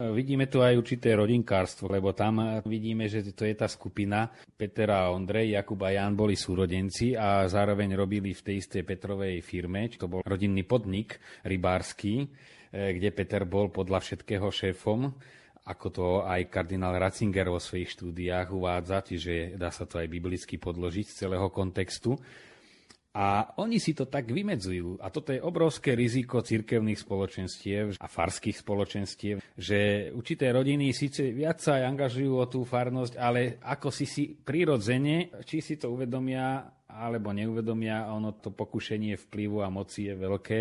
Vidíme 0.01 0.49
tu 0.49 0.65
aj 0.65 0.81
určité 0.81 1.13
rodinkárstvo, 1.13 1.85
lebo 1.93 2.17
tam 2.17 2.65
vidíme, 2.65 3.05
že 3.05 3.21
to 3.37 3.45
je 3.45 3.53
tá 3.53 3.69
skupina. 3.69 4.33
Peter 4.57 4.89
a 4.89 5.13
Ondrej, 5.13 5.53
Jakub 5.53 5.77
a 5.85 5.93
Jan 5.93 6.17
boli 6.17 6.41
súrodenci 6.41 7.13
a 7.13 7.45
zároveň 7.45 7.93
robili 7.93 8.33
v 8.33 8.41
tej 8.41 8.65
istej 8.65 8.89
Petrovej 8.89 9.45
firme, 9.45 9.93
to 9.93 10.09
bol 10.09 10.25
rodinný 10.25 10.65
podnik 10.65 11.21
rybársky, 11.45 12.25
eh, 12.25 12.97
kde 12.97 13.13
Peter 13.13 13.45
bol 13.45 13.69
podľa 13.69 14.01
všetkého 14.01 14.49
šéfom 14.49 15.13
ako 15.61 15.87
to 15.93 16.07
aj 16.25 16.49
kardinál 16.49 16.97
Ratzinger 16.97 17.53
vo 17.53 17.61
svojich 17.61 17.93
štúdiách 17.95 18.49
uvádza, 18.51 19.05
čiže 19.05 19.61
dá 19.61 19.69
sa 19.69 19.85
to 19.85 20.01
aj 20.01 20.09
biblicky 20.09 20.57
podložiť 20.57 21.07
z 21.07 21.19
celého 21.27 21.53
kontextu. 21.53 22.17
A 23.11 23.59
oni 23.59 23.83
si 23.83 23.91
to 23.91 24.07
tak 24.07 24.31
vymedzujú. 24.31 25.03
A 25.03 25.11
toto 25.11 25.35
je 25.35 25.43
obrovské 25.43 25.99
riziko 25.99 26.47
cirkevných 26.47 26.95
spoločenstiev 26.95 27.99
a 27.99 28.07
farských 28.07 28.63
spoločenstiev, 28.63 29.43
že 29.59 30.11
určité 30.15 30.55
rodiny 30.55 30.95
síce 30.95 31.35
viac 31.35 31.59
sa 31.59 31.83
aj 31.83 31.91
angažujú 31.91 32.33
o 32.39 32.47
tú 32.47 32.63
farnosť, 32.63 33.19
ale 33.19 33.59
ako 33.67 33.91
si 33.91 34.07
si 34.07 34.31
prirodzene, 34.31 35.43
či 35.43 35.59
si 35.59 35.75
to 35.75 35.91
uvedomia 35.91 36.71
alebo 36.87 37.35
neuvedomia, 37.35 38.15
ono 38.15 38.39
to 38.39 38.55
pokušenie 38.55 39.19
vplyvu 39.27 39.59
a 39.63 39.75
moci 39.75 40.07
je 40.07 40.15
veľké. 40.15 40.61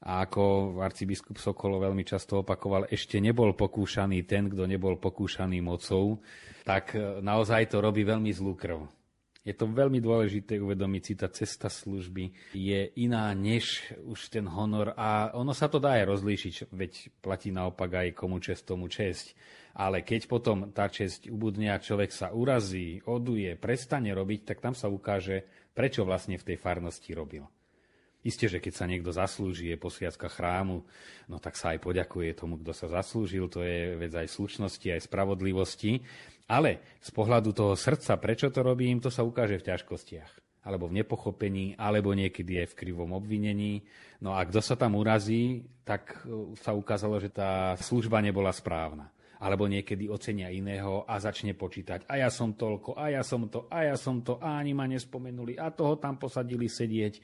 A 0.00 0.24
ako 0.24 0.76
arcibiskup 0.80 1.36
Sokolo 1.36 1.76
veľmi 1.76 2.08
často 2.08 2.40
opakoval, 2.40 2.88
ešte 2.88 3.20
nebol 3.20 3.52
pokúšaný 3.52 4.24
ten, 4.24 4.48
kto 4.48 4.64
nebol 4.64 4.96
pokúšaný 4.96 5.60
mocou, 5.60 6.24
tak 6.64 6.96
naozaj 7.20 7.68
to 7.68 7.84
robí 7.84 8.00
veľmi 8.00 8.32
zlú 8.32 8.56
krv. 8.56 8.99
Je 9.50 9.58
to 9.58 9.66
veľmi 9.66 9.98
dôležité 9.98 10.62
uvedomiť 10.62 11.02
si, 11.02 11.14
tá 11.18 11.26
cesta 11.26 11.66
služby 11.66 12.54
je 12.54 12.94
iná 13.02 13.34
než 13.34 13.90
už 14.06 14.30
ten 14.30 14.46
honor 14.46 14.94
a 14.94 15.34
ono 15.34 15.50
sa 15.50 15.66
to 15.66 15.82
dá 15.82 15.98
aj 15.98 16.06
rozlíšiť, 16.06 16.70
veď 16.70 16.92
platí 17.18 17.50
naopak 17.50 17.90
aj 18.06 18.14
komu 18.14 18.38
čest, 18.38 18.62
tomu 18.62 18.86
česť. 18.86 19.34
Ale 19.74 20.06
keď 20.06 20.30
potom 20.30 20.70
tá 20.70 20.86
česť 20.86 21.26
ubudne 21.34 21.74
a 21.74 21.82
človek 21.82 22.14
sa 22.14 22.30
urazí, 22.30 23.02
oduje, 23.10 23.58
prestane 23.58 24.14
robiť, 24.14 24.54
tak 24.54 24.62
tam 24.62 24.78
sa 24.78 24.86
ukáže, 24.86 25.42
prečo 25.74 26.06
vlastne 26.06 26.38
v 26.38 26.46
tej 26.54 26.56
farnosti 26.58 27.10
robil. 27.10 27.42
Isté, 28.20 28.52
že 28.52 28.60
keď 28.60 28.72
sa 28.76 28.84
niekto 28.84 29.10
zaslúži, 29.16 29.72
je 29.72 29.80
posviacka 29.80 30.28
chrámu, 30.28 30.84
no 31.26 31.36
tak 31.40 31.56
sa 31.56 31.72
aj 31.72 31.80
poďakuje 31.80 32.36
tomu, 32.36 32.60
kto 32.60 32.76
sa 32.76 32.86
zaslúžil, 32.86 33.48
to 33.48 33.64
je 33.64 33.96
vec 33.96 34.12
aj 34.12 34.28
slušnosti, 34.28 34.92
aj 34.92 35.08
spravodlivosti. 35.08 36.04
Ale 36.50 36.98
z 36.98 37.10
pohľadu 37.14 37.54
toho 37.54 37.78
srdca, 37.78 38.18
prečo 38.18 38.50
to 38.50 38.66
robím, 38.66 38.98
to 38.98 39.06
sa 39.06 39.22
ukáže 39.22 39.62
v 39.62 39.66
ťažkostiach. 39.70 40.32
Alebo 40.66 40.90
v 40.90 41.00
nepochopení, 41.00 41.78
alebo 41.78 42.10
niekedy 42.12 42.60
aj 42.66 42.74
v 42.74 42.78
krivom 42.84 43.14
obvinení. 43.14 43.86
No 44.20 44.34
a 44.34 44.42
kto 44.44 44.58
sa 44.58 44.74
tam 44.74 44.98
urazí, 44.98 45.64
tak 45.86 46.26
e, 46.26 46.52
sa 46.58 46.76
ukázalo, 46.76 47.16
že 47.22 47.32
tá 47.32 47.78
služba 47.78 48.20
nebola 48.20 48.52
správna. 48.52 49.08
Alebo 49.40 49.64
niekedy 49.64 50.10
ocenia 50.12 50.52
iného 50.52 51.08
a 51.08 51.16
začne 51.16 51.56
počítať. 51.56 52.04
A 52.10 52.20
ja 52.20 52.28
som 52.28 52.52
toľko, 52.52 52.92
a 52.98 53.08
ja 53.08 53.24
som 53.24 53.48
to, 53.48 53.64
a 53.72 53.88
ja 53.88 53.96
som 53.96 54.20
to, 54.20 54.36
a 54.36 54.60
ani 54.60 54.76
ma 54.76 54.84
nespomenuli, 54.84 55.56
a 55.56 55.72
toho 55.72 55.96
tam 55.96 56.20
posadili 56.20 56.68
sedieť 56.68 57.14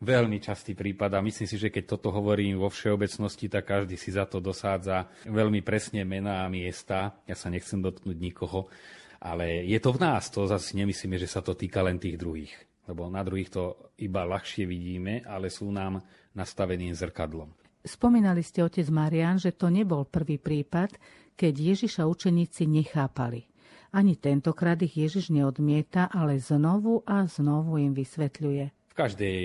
veľmi 0.00 0.40
častý 0.40 0.72
prípad 0.72 1.12
a 1.12 1.20
myslím 1.20 1.44
si, 1.44 1.56
že 1.60 1.68
keď 1.68 1.96
toto 1.96 2.08
hovorím 2.08 2.56
vo 2.56 2.72
všeobecnosti, 2.72 3.52
tak 3.52 3.68
každý 3.68 4.00
si 4.00 4.10
za 4.10 4.24
to 4.24 4.40
dosádza 4.40 5.12
veľmi 5.28 5.60
presne 5.60 6.02
mená 6.08 6.42
a 6.44 6.52
miesta. 6.52 7.20
Ja 7.28 7.36
sa 7.36 7.52
nechcem 7.52 7.84
dotknúť 7.84 8.16
nikoho, 8.16 8.72
ale 9.20 9.68
je 9.68 9.76
to 9.76 9.92
v 9.92 10.00
nás. 10.00 10.32
To 10.32 10.48
zase 10.48 10.72
nemyslíme, 10.72 11.20
že 11.20 11.28
sa 11.28 11.44
to 11.44 11.52
týka 11.52 11.84
len 11.84 12.00
tých 12.00 12.16
druhých. 12.16 12.52
Lebo 12.88 13.06
na 13.12 13.20
druhých 13.20 13.52
to 13.52 13.92
iba 14.00 14.24
ľahšie 14.24 14.64
vidíme, 14.64 15.22
ale 15.28 15.52
sú 15.52 15.68
nám 15.68 16.00
nastaveným 16.32 16.96
zrkadlom. 16.96 17.52
Spomínali 17.84 18.40
ste, 18.40 18.64
otec 18.64 18.88
Marian, 18.88 19.36
že 19.36 19.52
to 19.56 19.68
nebol 19.68 20.04
prvý 20.08 20.40
prípad, 20.40 20.96
keď 21.36 21.76
Ježiša 21.76 22.04
učeníci 22.08 22.68
nechápali. 22.68 23.48
Ani 23.90 24.16
tentokrát 24.16 24.80
ich 24.80 24.96
Ježiš 24.96 25.32
neodmieta, 25.32 26.08
ale 26.12 26.36
znovu 26.38 27.02
a 27.08 27.24
znovu 27.24 27.80
im 27.80 27.92
vysvetľuje 27.96 28.79
každej 29.00 29.40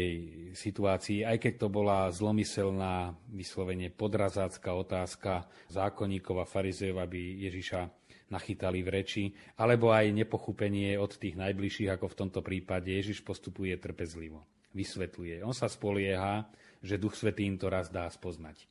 situácii, 0.51 1.23
aj 1.23 1.39
keď 1.39 1.53
to 1.63 1.67
bola 1.71 2.11
zlomyselná, 2.11 3.15
vyslovene 3.31 3.87
podrazácká 3.87 4.75
otázka 4.75 5.47
zákonníkov 5.71 6.43
a 6.43 6.49
farizejov, 6.49 6.99
aby 6.99 7.47
Ježiša 7.47 7.87
nachytali 8.27 8.83
v 8.83 8.89
reči, 8.91 9.23
alebo 9.55 9.95
aj 9.95 10.11
nepochopenie 10.11 10.99
od 10.99 11.15
tých 11.15 11.39
najbližších, 11.39 11.87
ako 11.87 12.11
v 12.11 12.19
tomto 12.19 12.43
prípade 12.43 12.91
Ježiš 12.91 13.23
postupuje 13.23 13.71
trpezlivo. 13.79 14.43
Vysvetľuje. 14.75 15.39
On 15.39 15.55
sa 15.55 15.71
spolieha, 15.71 16.51
že 16.83 16.99
Duch 16.99 17.15
Svetý 17.15 17.47
im 17.47 17.55
to 17.55 17.71
raz 17.71 17.87
dá 17.87 18.11
spoznať. 18.11 18.67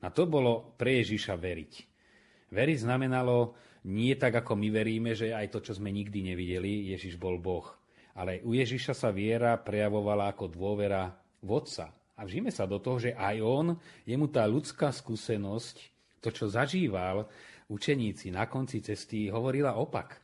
Na 0.00 0.08
to 0.08 0.24
bolo 0.24 0.72
pre 0.80 1.04
Ježiša 1.04 1.36
veriť. 1.36 1.72
Veriť 2.48 2.78
znamenalo 2.88 3.52
nie 3.84 4.16
tak, 4.16 4.32
ako 4.32 4.56
my 4.56 4.72
veríme, 4.72 5.12
že 5.12 5.36
aj 5.36 5.52
to, 5.52 5.60
čo 5.60 5.76
sme 5.76 5.92
nikdy 5.92 6.32
nevideli, 6.32 6.88
Ježiš 6.96 7.20
bol 7.20 7.36
Boh 7.36 7.81
ale 8.16 8.44
u 8.44 8.52
Ježiša 8.52 8.92
sa 8.92 9.08
viera 9.08 9.56
prejavovala 9.56 10.32
ako 10.32 10.52
dôvera 10.52 11.12
vodca. 11.40 11.92
A 12.16 12.28
vžíme 12.28 12.52
sa 12.52 12.68
do 12.68 12.76
toho, 12.76 13.00
že 13.00 13.16
aj 13.16 13.36
on, 13.40 13.66
jemu 14.04 14.28
tá 14.28 14.44
ľudská 14.44 14.92
skúsenosť, 14.92 15.76
to, 16.22 16.28
čo 16.30 16.46
zažíval 16.46 17.26
učeníci 17.72 18.30
na 18.30 18.46
konci 18.46 18.84
cesty, 18.84 19.32
hovorila 19.32 19.80
opak. 19.80 20.20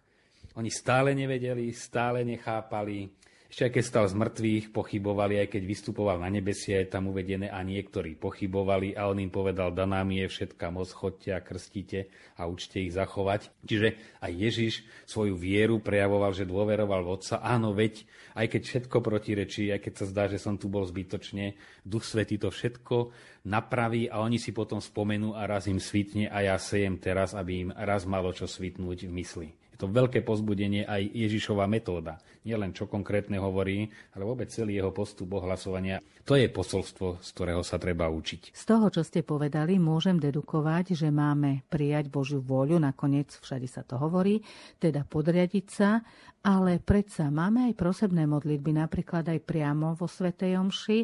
Oni 0.54 0.68
stále 0.68 1.16
nevedeli, 1.16 1.72
stále 1.72 2.22
nechápali, 2.22 3.08
ešte 3.48 3.64
aj 3.64 3.72
keď 3.80 3.84
stal 3.88 4.04
z 4.04 4.14
mŕtvych, 4.20 4.66
pochybovali, 4.76 5.40
aj 5.40 5.48
keď 5.56 5.62
vystupoval 5.64 6.20
na 6.20 6.28
nebesie, 6.28 6.84
je 6.84 6.92
tam 6.92 7.08
uvedené 7.08 7.48
a 7.48 7.64
niektorí 7.64 8.12
pochybovali 8.12 8.92
a 8.92 9.08
on 9.08 9.24
im 9.24 9.32
povedal, 9.32 9.72
daná 9.72 10.04
mi 10.04 10.20
je 10.20 10.28
všetka 10.28 10.68
moc, 10.68 10.92
chodte 10.92 11.32
a 11.32 11.40
krstite 11.40 12.12
a 12.36 12.44
učte 12.44 12.84
ich 12.84 12.92
zachovať. 12.92 13.48
Čiže 13.64 14.20
aj 14.20 14.32
Ježiš 14.36 14.74
svoju 15.08 15.32
vieru 15.40 15.80
prejavoval, 15.80 16.36
že 16.36 16.44
dôveroval 16.44 17.00
v 17.08 17.12
Otca. 17.16 17.40
Áno, 17.40 17.72
veď, 17.72 18.04
aj 18.36 18.52
keď 18.52 18.62
všetko 18.68 18.96
protirečí, 19.00 19.72
aj 19.72 19.80
keď 19.80 19.94
sa 19.96 20.04
zdá, 20.04 20.24
že 20.28 20.36
som 20.36 20.60
tu 20.60 20.68
bol 20.68 20.84
zbytočne, 20.84 21.56
Duch 21.88 22.04
Svetý 22.04 22.36
to 22.36 22.52
všetko 22.52 23.16
napraví 23.48 24.12
a 24.12 24.20
oni 24.20 24.36
si 24.36 24.52
potom 24.52 24.76
spomenú 24.76 25.32
a 25.32 25.48
raz 25.48 25.72
im 25.72 25.80
svitne 25.80 26.28
a 26.28 26.44
ja 26.44 26.60
sejem 26.60 27.00
teraz, 27.00 27.32
aby 27.32 27.64
im 27.64 27.70
raz 27.72 28.04
malo 28.04 28.28
čo 28.36 28.44
svitnúť 28.44 29.08
v 29.08 29.12
mysli 29.16 29.48
to 29.78 29.86
veľké 29.86 30.26
pozbudenie 30.26 30.82
aj 30.82 31.06
Ježišova 31.14 31.70
metóda. 31.70 32.18
Nie 32.42 32.58
len 32.58 32.74
čo 32.74 32.90
konkrétne 32.90 33.38
hovorí, 33.38 33.86
ale 34.12 34.22
vôbec 34.26 34.50
celý 34.50 34.82
jeho 34.82 34.90
postup 34.90 35.38
ohlasovania. 35.38 36.02
To 36.26 36.34
je 36.34 36.50
posolstvo, 36.50 37.22
z 37.22 37.28
ktorého 37.32 37.62
sa 37.62 37.78
treba 37.78 38.10
učiť. 38.10 38.52
Z 38.52 38.64
toho, 38.66 38.90
čo 38.90 39.06
ste 39.06 39.22
povedali, 39.22 39.78
môžem 39.78 40.18
dedukovať, 40.18 40.98
že 40.98 41.08
máme 41.08 41.62
prijať 41.70 42.10
Božiu 42.10 42.42
vôľu, 42.42 42.82
nakoniec 42.82 43.30
všade 43.38 43.70
sa 43.70 43.86
to 43.86 43.96
hovorí, 43.96 44.42
teda 44.82 45.06
podriadiť 45.06 45.66
sa, 45.70 46.02
ale 46.42 46.82
predsa 46.82 47.30
máme 47.30 47.70
aj 47.70 47.74
prosebné 47.78 48.26
modlitby, 48.26 48.76
napríklad 48.76 49.30
aj 49.30 49.40
priamo 49.46 49.94
vo 49.94 50.10
Svetej 50.10 50.58
Omši, 50.58 50.98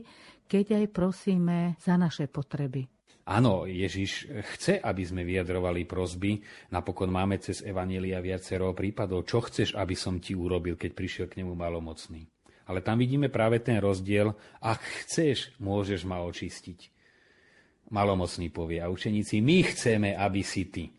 keď 0.44 0.82
aj 0.82 0.84
prosíme 0.92 1.58
za 1.80 1.94
naše 1.96 2.28
potreby. 2.28 2.93
Áno, 3.24 3.64
Ježiš 3.64 4.28
chce, 4.52 4.76
aby 4.84 5.00
sme 5.00 5.24
vyjadrovali 5.24 5.88
prosby. 5.88 6.44
Napokon 6.68 7.08
máme 7.08 7.40
cez 7.40 7.64
Evanielia 7.64 8.20
viacero 8.20 8.76
prípadov. 8.76 9.24
Čo 9.24 9.48
chceš, 9.48 9.72
aby 9.80 9.96
som 9.96 10.20
ti 10.20 10.36
urobil, 10.36 10.76
keď 10.76 10.92
prišiel 10.92 11.26
k 11.32 11.40
nemu 11.40 11.56
malomocný? 11.56 12.28
Ale 12.68 12.84
tam 12.84 13.00
vidíme 13.00 13.32
práve 13.32 13.64
ten 13.64 13.80
rozdiel. 13.80 14.28
Ak 14.60 14.84
chceš, 15.04 15.56
môžeš 15.56 16.04
ma 16.04 16.20
očistiť. 16.20 16.92
Malomocný 17.88 18.52
povie. 18.52 18.84
A 18.84 18.92
učeníci, 18.92 19.40
my 19.40 19.58
chceme, 19.72 20.12
aby 20.12 20.40
si 20.44 20.68
ty. 20.68 20.92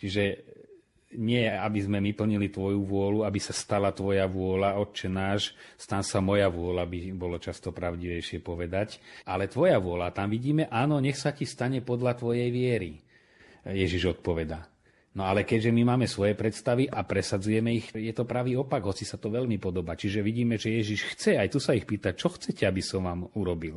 Čiže 0.00 0.22
nie 1.16 1.44
aby 1.44 1.78
sme 1.82 1.98
my 2.00 2.12
plnili 2.16 2.48
tvoju 2.48 2.82
vôľu, 2.82 3.28
aby 3.28 3.38
sa 3.38 3.52
stala 3.52 3.92
tvoja 3.92 4.24
vôľa, 4.24 4.80
Otče 4.80 5.08
náš, 5.12 5.52
stan 5.76 6.00
sa 6.00 6.24
moja 6.24 6.48
vôľa, 6.48 6.88
by 6.88 6.98
bolo 7.12 7.36
často 7.36 7.70
pravdivejšie 7.70 8.40
povedať. 8.40 9.02
Ale 9.28 9.48
tvoja 9.48 9.76
vôľa, 9.76 10.14
tam 10.16 10.32
vidíme, 10.32 10.68
áno, 10.72 10.98
nech 10.98 11.16
sa 11.20 11.36
ti 11.36 11.44
stane 11.44 11.84
podľa 11.84 12.16
tvojej 12.16 12.48
viery. 12.48 12.98
Ježiš 13.62 14.18
odpoveda. 14.18 14.72
No 15.12 15.28
ale 15.28 15.44
keďže 15.44 15.76
my 15.76 15.92
máme 15.92 16.06
svoje 16.08 16.32
predstavy 16.32 16.88
a 16.88 17.04
presadzujeme 17.04 17.76
ich, 17.76 17.92
je 17.92 18.16
to 18.16 18.24
pravý 18.24 18.56
opak, 18.56 18.80
hoci 18.80 19.04
sa 19.04 19.20
to 19.20 19.28
veľmi 19.28 19.60
podobá. 19.60 19.92
Čiže 19.92 20.24
vidíme, 20.24 20.56
že 20.56 20.72
Ježiš 20.72 21.12
chce, 21.12 21.36
aj 21.36 21.52
tu 21.52 21.60
sa 21.60 21.76
ich 21.76 21.84
pýta, 21.84 22.16
čo 22.16 22.32
chcete, 22.32 22.64
aby 22.64 22.80
som 22.80 23.04
vám 23.04 23.28
urobil. 23.36 23.76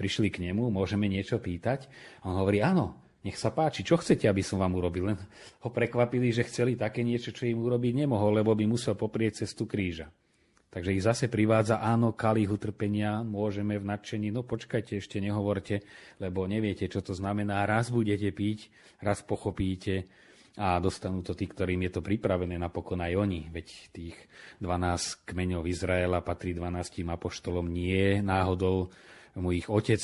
Prišli 0.00 0.32
k 0.32 0.48
nemu, 0.48 0.72
môžeme 0.72 1.04
niečo 1.04 1.36
pýtať? 1.36 1.84
On 2.24 2.32
hovorí, 2.32 2.64
áno, 2.64 2.96
nech 3.20 3.36
sa 3.36 3.52
páči, 3.52 3.84
čo 3.84 4.00
chcete, 4.00 4.24
aby 4.24 4.40
som 4.40 4.60
vám 4.60 4.80
urobil? 4.80 5.12
Len 5.12 5.18
ho 5.60 5.68
prekvapili, 5.68 6.32
že 6.32 6.48
chceli 6.48 6.76
také 6.76 7.04
niečo, 7.04 7.36
čo 7.36 7.44
im 7.44 7.60
urobiť 7.60 8.04
nemohol, 8.04 8.40
lebo 8.40 8.56
by 8.56 8.64
musel 8.64 8.96
poprieť 8.96 9.44
cestu 9.44 9.68
kríža. 9.68 10.08
Takže 10.70 10.94
ich 10.94 11.02
zase 11.02 11.26
privádza, 11.26 11.82
áno, 11.82 12.14
kalich 12.14 12.46
utrpenia, 12.46 13.26
môžeme 13.26 13.74
v 13.74 13.90
nadšení, 13.90 14.30
no 14.30 14.46
počkajte, 14.46 15.02
ešte 15.02 15.18
nehovorte, 15.18 15.82
lebo 16.22 16.46
neviete, 16.46 16.86
čo 16.86 17.02
to 17.02 17.10
znamená. 17.10 17.66
Raz 17.66 17.90
budete 17.90 18.30
piť, 18.30 18.70
raz 19.02 19.18
pochopíte 19.26 20.06
a 20.54 20.78
dostanú 20.78 21.26
to 21.26 21.34
tí, 21.34 21.50
ktorým 21.50 21.90
je 21.90 21.98
to 21.98 22.00
pripravené, 22.06 22.54
napokon 22.54 23.02
aj 23.02 23.18
oni. 23.18 23.50
Veď 23.50 23.66
tých 23.90 24.16
12 24.62 25.26
kmeňov 25.26 25.66
Izraela 25.66 26.22
patrí 26.22 26.54
12 26.54 27.02
apoštolom, 27.02 27.66
nie 27.66 28.22
náhodou 28.22 28.94
mu 29.34 29.50
ich 29.50 29.66
otec 29.66 30.02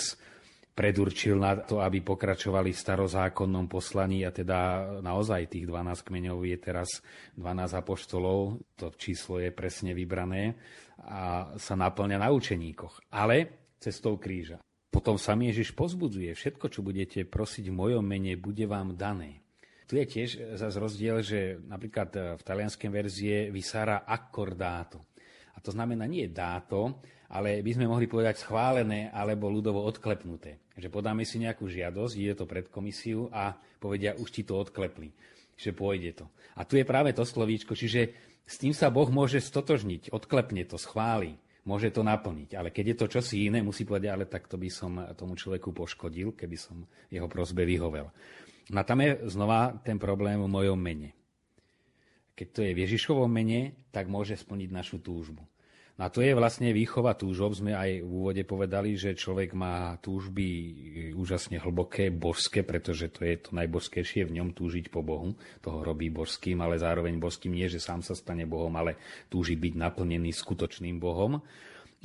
predurčil 0.76 1.40
na 1.40 1.56
to, 1.56 1.80
aby 1.80 2.04
pokračovali 2.04 2.68
v 2.68 2.82
starozákonnom 2.84 3.64
poslaní 3.64 4.28
a 4.28 4.30
teda 4.30 5.00
naozaj 5.00 5.48
tých 5.48 5.64
12 5.64 6.04
kmeňov 6.04 6.44
je 6.44 6.56
teraz 6.60 7.00
12 7.40 7.80
apoštolov, 7.80 8.60
to 8.76 8.92
číslo 9.00 9.40
je 9.40 9.48
presne 9.56 9.96
vybrané 9.96 10.52
a 11.00 11.56
sa 11.56 11.74
naplňa 11.80 12.20
na 12.20 12.28
učeníkoch, 12.28 13.08
ale 13.16 13.72
cestou 13.80 14.20
kríža. 14.20 14.60
Potom 14.92 15.16
sa 15.16 15.32
Ježiš 15.32 15.72
pozbudzuje, 15.72 16.36
všetko, 16.36 16.68
čo 16.68 16.84
budete 16.84 17.24
prosiť 17.24 17.72
v 17.72 17.76
mojom 17.76 18.04
mene, 18.04 18.36
bude 18.36 18.68
vám 18.68 18.96
dané. 18.96 19.40
Tu 19.88 19.96
je 19.96 20.06
tiež 20.08 20.60
zase 20.60 20.76
rozdiel, 20.76 21.24
že 21.24 21.56
napríklad 21.56 22.36
v 22.36 22.42
talianskej 22.42 22.90
verzie 22.92 23.36
vysára 23.48 24.04
accordato. 24.04 25.04
A 25.56 25.62
to 25.64 25.72
znamená 25.72 26.04
nie 26.04 26.28
dáto, 26.28 27.00
ale 27.32 27.62
by 27.62 27.70
sme 27.74 27.90
mohli 27.90 28.06
povedať 28.06 28.42
schválené 28.42 29.10
alebo 29.10 29.50
ľudovo 29.50 29.82
odklepnuté. 29.86 30.62
Že 30.78 30.88
podáme 30.92 31.26
si 31.26 31.42
nejakú 31.42 31.66
žiadosť, 31.66 32.14
ide 32.14 32.34
to 32.38 32.46
pred 32.46 32.70
komisiu 32.70 33.26
a 33.34 33.56
povedia, 33.82 34.14
už 34.14 34.28
ti 34.30 34.42
to 34.46 34.54
odklepli. 34.60 35.10
Že 35.56 35.70
pôjde 35.72 36.10
to. 36.22 36.26
A 36.54 36.62
tu 36.68 36.78
je 36.78 36.86
práve 36.86 37.10
to 37.16 37.24
slovíčko, 37.24 37.74
čiže 37.74 38.12
s 38.46 38.62
tým 38.62 38.70
sa 38.70 38.92
Boh 38.92 39.08
môže 39.10 39.42
stotožniť, 39.42 40.14
odklepne 40.14 40.62
to, 40.68 40.78
schváli, 40.78 41.34
môže 41.66 41.90
to 41.90 42.06
naplniť. 42.06 42.54
Ale 42.54 42.70
keď 42.70 42.84
je 42.94 42.96
to 42.96 43.06
čosi 43.18 43.50
iné, 43.50 43.58
musí 43.58 43.82
povedať, 43.82 44.10
ale 44.14 44.24
tak 44.30 44.46
to 44.46 44.54
by 44.54 44.70
som 44.70 45.02
tomu 45.18 45.34
človeku 45.34 45.74
poškodil, 45.74 46.38
keby 46.38 46.54
som 46.54 46.86
jeho 47.10 47.26
prosbe 47.26 47.66
vyhovel. 47.66 48.06
No 48.70 48.78
a 48.78 48.86
tam 48.86 49.02
je 49.02 49.18
znova 49.26 49.74
ten 49.82 49.98
problém 49.98 50.38
v 50.38 50.50
mojom 50.50 50.78
mene. 50.78 51.10
Keď 52.36 52.48
to 52.52 52.60
je 52.62 52.72
v 52.76 52.82
Ježišovom 52.86 53.30
mene, 53.30 53.88
tak 53.90 54.06
môže 54.06 54.36
splniť 54.36 54.70
našu 54.70 55.00
túžbu. 55.00 55.42
A 55.96 56.12
to 56.12 56.20
je 56.20 56.36
vlastne 56.36 56.76
výchova 56.76 57.16
túžob. 57.16 57.56
Sme 57.56 57.72
aj 57.72 58.04
v 58.04 58.10
úvode 58.12 58.44
povedali, 58.44 59.00
že 59.00 59.16
človek 59.16 59.56
má 59.56 59.96
túžby 60.04 60.44
úžasne 61.16 61.56
hlboké, 61.56 62.12
božské, 62.12 62.60
pretože 62.60 63.08
to 63.08 63.24
je 63.24 63.40
to 63.40 63.56
najbožskejšie 63.56 64.28
v 64.28 64.36
ňom 64.36 64.52
túžiť 64.52 64.92
po 64.92 65.00
Bohu. 65.00 65.32
Toho 65.64 65.80
robí 65.80 66.12
božským, 66.12 66.60
ale 66.60 66.76
zároveň 66.76 67.16
božským 67.16 67.56
nie, 67.56 67.64
že 67.72 67.80
sám 67.80 68.04
sa 68.04 68.12
stane 68.12 68.44
Bohom, 68.44 68.76
ale 68.76 69.00
túži 69.32 69.56
byť 69.56 69.72
naplnený 69.72 70.36
skutočným 70.36 71.00
Bohom. 71.00 71.40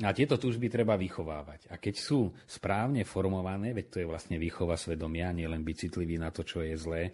A 0.00 0.10
tieto 0.16 0.40
túžby 0.40 0.72
treba 0.72 0.96
vychovávať. 0.96 1.68
A 1.68 1.76
keď 1.76 1.94
sú 2.00 2.32
správne 2.48 3.04
formované, 3.04 3.76
veď 3.76 3.86
to 3.92 4.00
je 4.00 4.08
vlastne 4.08 4.40
výchova 4.40 4.80
svedomia, 4.80 5.36
nielen 5.36 5.60
byť 5.60 5.76
citlivý 5.76 6.16
na 6.16 6.32
to, 6.32 6.48
čo 6.48 6.64
je 6.64 6.80
zlé, 6.80 7.12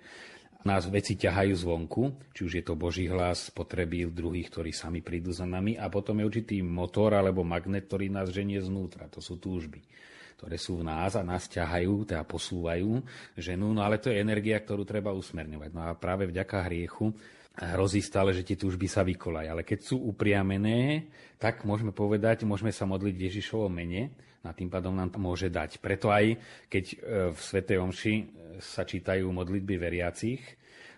nás 0.66 0.90
veci 0.90 1.14
ťahajú 1.14 1.54
zvonku, 1.54 2.34
či 2.34 2.40
už 2.42 2.52
je 2.58 2.64
to 2.66 2.74
Boží 2.74 3.06
hlas, 3.06 3.54
potreby 3.54 4.10
druhých, 4.10 4.50
ktorí 4.50 4.70
sami 4.74 5.04
prídu 5.04 5.30
za 5.30 5.46
nami 5.46 5.78
a 5.78 5.86
potom 5.86 6.18
je 6.18 6.26
určitý 6.26 6.56
motor 6.66 7.14
alebo 7.14 7.46
magnet, 7.46 7.86
ktorý 7.86 8.10
nás 8.10 8.34
ženie 8.34 8.58
znútra. 8.58 9.06
To 9.14 9.22
sú 9.22 9.38
túžby 9.38 9.82
ktoré 10.38 10.54
sú 10.54 10.78
v 10.78 10.86
nás 10.86 11.18
a 11.18 11.26
nás 11.26 11.50
ťahajú, 11.50 12.14
teda 12.14 12.22
posúvajú 12.22 13.02
ženu, 13.34 13.74
no 13.74 13.82
ale 13.82 13.98
to 13.98 14.06
je 14.06 14.22
energia, 14.22 14.54
ktorú 14.62 14.86
treba 14.86 15.10
usmerňovať. 15.10 15.70
No 15.74 15.82
a 15.82 15.98
práve 15.98 16.30
vďaka 16.30 16.70
hriechu 16.70 17.10
hrozí 17.58 17.98
stále, 17.98 18.30
že 18.30 18.46
tie 18.46 18.54
túžby 18.54 18.86
sa 18.86 19.02
vykolajú. 19.02 19.50
Ale 19.50 19.66
keď 19.66 19.82
sú 19.82 19.98
upriamené, 19.98 21.10
tak 21.42 21.66
môžeme 21.66 21.90
povedať, 21.90 22.46
môžeme 22.46 22.70
sa 22.70 22.86
modliť 22.86 23.14
v 23.18 23.24
Ježišovom 23.26 23.72
mene, 23.74 24.14
a 24.48 24.56
tým 24.56 24.72
pádom 24.72 24.96
nám 24.96 25.12
to 25.12 25.20
môže 25.20 25.52
dať. 25.52 25.78
Preto 25.78 26.08
aj 26.08 26.40
keď 26.72 26.84
e, 26.88 26.96
v 27.30 27.38
Svetej 27.38 27.78
Omši 27.78 28.14
e, 28.16 28.24
sa 28.64 28.88
čítajú 28.88 29.28
modlitby 29.28 29.76
veriacich 29.76 30.40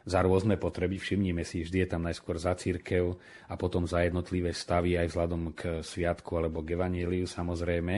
za 0.07 0.25
rôzne 0.25 0.57
potreby, 0.57 0.97
všimnime 0.97 1.45
si, 1.45 1.67
vždy 1.67 1.85
je 1.85 1.89
tam 1.91 2.07
najskôr 2.07 2.41
za 2.41 2.57
církev 2.57 3.19
a 3.51 3.55
potom 3.61 3.85
za 3.85 4.01
jednotlivé 4.01 4.55
stavy 4.57 4.97
aj 4.97 5.13
vzhľadom 5.13 5.43
k 5.53 5.61
sviatku 5.85 6.31
alebo 6.41 6.65
k 6.65 6.79
evaníliu 6.79 7.29
samozrejme. 7.29 7.95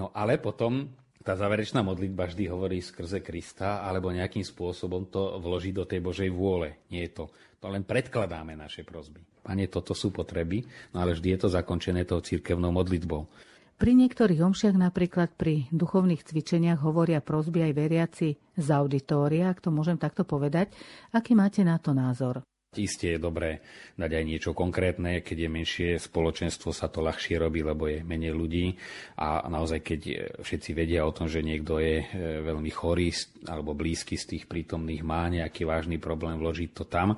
No 0.00 0.14
ale 0.16 0.40
potom 0.40 0.88
tá 1.26 1.34
záverečná 1.34 1.82
modlitba 1.82 2.30
vždy 2.30 2.46
hovorí 2.46 2.78
skrze 2.78 3.18
Krista 3.18 3.82
alebo 3.82 4.14
nejakým 4.14 4.46
spôsobom 4.46 5.10
to 5.10 5.42
vloží 5.42 5.74
do 5.74 5.82
tej 5.82 5.98
Božej 5.98 6.30
vôle. 6.30 6.86
Nie 6.86 7.10
je 7.10 7.18
to. 7.18 7.24
To 7.58 7.66
len 7.66 7.82
predkladáme 7.82 8.54
naše 8.54 8.86
prozby. 8.86 9.18
Pane, 9.42 9.66
toto 9.66 9.90
sú 9.90 10.14
potreby, 10.14 10.62
no 10.94 11.02
ale 11.02 11.18
vždy 11.18 11.34
je 11.34 11.40
to 11.42 11.48
zakončené 11.50 12.06
tou 12.06 12.22
církevnou 12.22 12.70
modlitbou. 12.70 13.26
Pri 13.76 13.92
niektorých 13.92 14.40
omšiach, 14.40 14.72
napríklad 14.72 15.36
pri 15.36 15.68
duchovných 15.68 16.24
cvičeniach, 16.24 16.80
hovoria 16.80 17.20
prosby 17.20 17.60
aj 17.68 17.72
veriaci 17.76 18.28
z 18.56 18.68
auditória, 18.72 19.52
ak 19.52 19.60
to 19.60 19.68
môžem 19.68 20.00
takto 20.00 20.24
povedať. 20.24 20.72
Aký 21.12 21.36
máte 21.36 21.60
na 21.60 21.76
to 21.76 21.92
názor? 21.92 22.40
Isté 22.72 23.16
je 23.16 23.20
dobré 23.20 23.60
dať 24.00 24.10
aj 24.16 24.24
niečo 24.24 24.50
konkrétne, 24.56 25.20
keď 25.20 25.36
je 25.44 25.48
menšie 25.52 25.88
spoločenstvo, 26.00 26.72
sa 26.72 26.88
to 26.88 27.04
ľahšie 27.04 27.36
robí, 27.36 27.60
lebo 27.60 27.84
je 27.84 28.00
menej 28.00 28.32
ľudí 28.32 28.80
a 29.20 29.44
naozaj 29.44 29.84
keď 29.84 30.00
všetci 30.40 30.70
vedia 30.72 31.04
o 31.04 31.12
tom, 31.12 31.28
že 31.28 31.44
niekto 31.44 31.76
je 31.76 32.00
e, 32.00 32.04
veľmi 32.44 32.72
chorý 32.72 33.12
alebo 33.44 33.76
blízky 33.76 34.16
z 34.16 34.36
tých 34.36 34.44
prítomných 34.48 35.04
má 35.04 35.28
nejaký 35.28 35.68
vážny 35.68 36.00
problém, 36.00 36.40
vložiť 36.40 36.70
to 36.72 36.84
tam. 36.88 37.16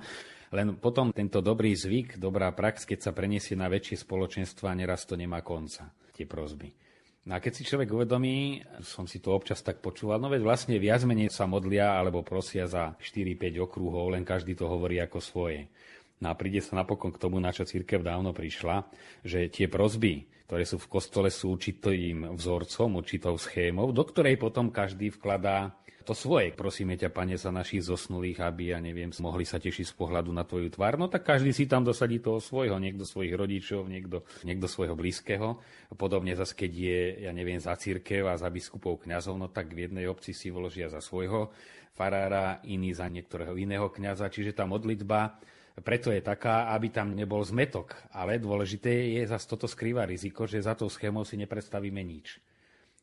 Len 0.49 0.81
potom 0.81 1.13
tento 1.13 1.45
dobrý 1.45 1.77
zvyk, 1.77 2.17
dobrá 2.17 2.49
prax, 2.57 2.89
keď 2.89 2.99
sa 3.09 3.13
preniesie 3.13 3.53
na 3.53 3.69
väčšie 3.69 4.01
spoločenstva, 4.01 4.73
neraz 4.73 5.05
to 5.05 5.13
nemá 5.13 5.45
konca 5.45 5.93
tie 6.17 6.25
prozby. 6.25 6.73
No 7.29 7.37
a 7.37 7.45
keď 7.45 7.53
si 7.61 7.69
človek 7.69 7.93
uvedomí, 7.93 8.65
som 8.81 9.05
si 9.05 9.21
to 9.21 9.37
občas 9.37 9.61
tak 9.61 9.85
počúval, 9.85 10.17
no 10.17 10.33
veď 10.33 10.41
vlastne 10.41 10.81
viac 10.81 11.05
menej 11.05 11.29
sa 11.29 11.45
modlia 11.45 12.01
alebo 12.01 12.25
prosia 12.25 12.65
za 12.65 12.97
4-5 12.97 13.69
okrúhov, 13.69 14.17
len 14.17 14.25
každý 14.25 14.57
to 14.57 14.65
hovorí 14.65 14.97
ako 14.97 15.21
svoje. 15.21 15.69
No 16.25 16.33
a 16.33 16.35
príde 16.35 16.65
sa 16.65 16.81
napokon 16.81 17.13
k 17.13 17.21
tomu, 17.21 17.37
na 17.39 17.53
čo 17.53 17.69
církev 17.69 18.01
dávno 18.01 18.33
prišla, 18.33 18.89
že 19.23 19.53
tie 19.53 19.69
prozby, 19.69 20.25
ktoré 20.49 20.65
sú 20.65 20.81
v 20.81 20.89
kostole, 20.89 21.29
sú 21.29 21.53
určitým 21.53 22.33
vzorcom, 22.33 22.97
určitou 22.97 23.37
schémou, 23.37 23.93
do 23.93 24.03
ktorej 24.09 24.41
potom 24.41 24.73
každý 24.73 25.13
vkladá 25.13 25.77
to 26.05 26.15
svoje. 26.17 26.55
Prosíme 26.55 26.95
ťa, 26.95 27.11
pane, 27.11 27.35
za 27.35 27.51
našich 27.51 27.85
zosnulých, 27.87 28.43
aby, 28.43 28.75
ja 28.75 28.79
neviem, 28.79 29.11
mohli 29.23 29.47
sa 29.47 29.61
tešiť 29.61 29.87
z 29.91 29.95
pohľadu 29.95 30.31
na 30.33 30.47
tvoju 30.47 30.73
tvár. 30.73 30.97
No 30.97 31.07
tak 31.11 31.27
každý 31.27 31.51
si 31.53 31.67
tam 31.67 31.85
dosadí 31.85 32.23
toho 32.23 32.39
svojho, 32.39 32.77
niekto 32.81 33.05
svojich 33.07 33.35
rodičov, 33.35 33.87
niekto, 33.87 34.25
niekto 34.47 34.67
svojho 34.71 34.95
blízkeho. 34.95 35.59
Podobne 35.95 36.33
zase, 36.39 36.55
keď 36.55 36.73
je, 36.73 37.01
ja 37.29 37.33
neviem, 37.35 37.59
za 37.59 37.77
církev 37.77 38.25
a 38.29 38.39
za 38.39 38.49
biskupov 38.49 39.05
kňazov, 39.05 39.37
no 39.37 39.47
tak 39.51 39.75
v 39.75 39.91
jednej 39.91 40.07
obci 40.09 40.33
si 40.33 40.49
vložia 40.49 40.89
za 40.89 41.03
svojho 41.05 41.53
farára, 41.93 42.63
iný 42.63 42.95
za 42.95 43.11
niektorého 43.11 43.59
iného 43.59 43.91
kňaza. 43.91 44.31
Čiže 44.31 44.55
tá 44.55 44.65
modlitba 44.65 45.41
preto 45.79 46.11
je 46.11 46.19
taká, 46.19 46.75
aby 46.75 46.91
tam 46.91 47.15
nebol 47.15 47.43
zmetok. 47.43 47.95
Ale 48.11 48.43
dôležité 48.43 49.15
je 49.19 49.23
zase 49.27 49.47
toto 49.47 49.71
skrýva 49.71 50.07
riziko, 50.07 50.47
že 50.47 50.63
za 50.63 50.75
tou 50.75 50.91
schémou 50.91 51.23
si 51.23 51.39
nepredstavíme 51.39 52.03
nič. 52.03 52.43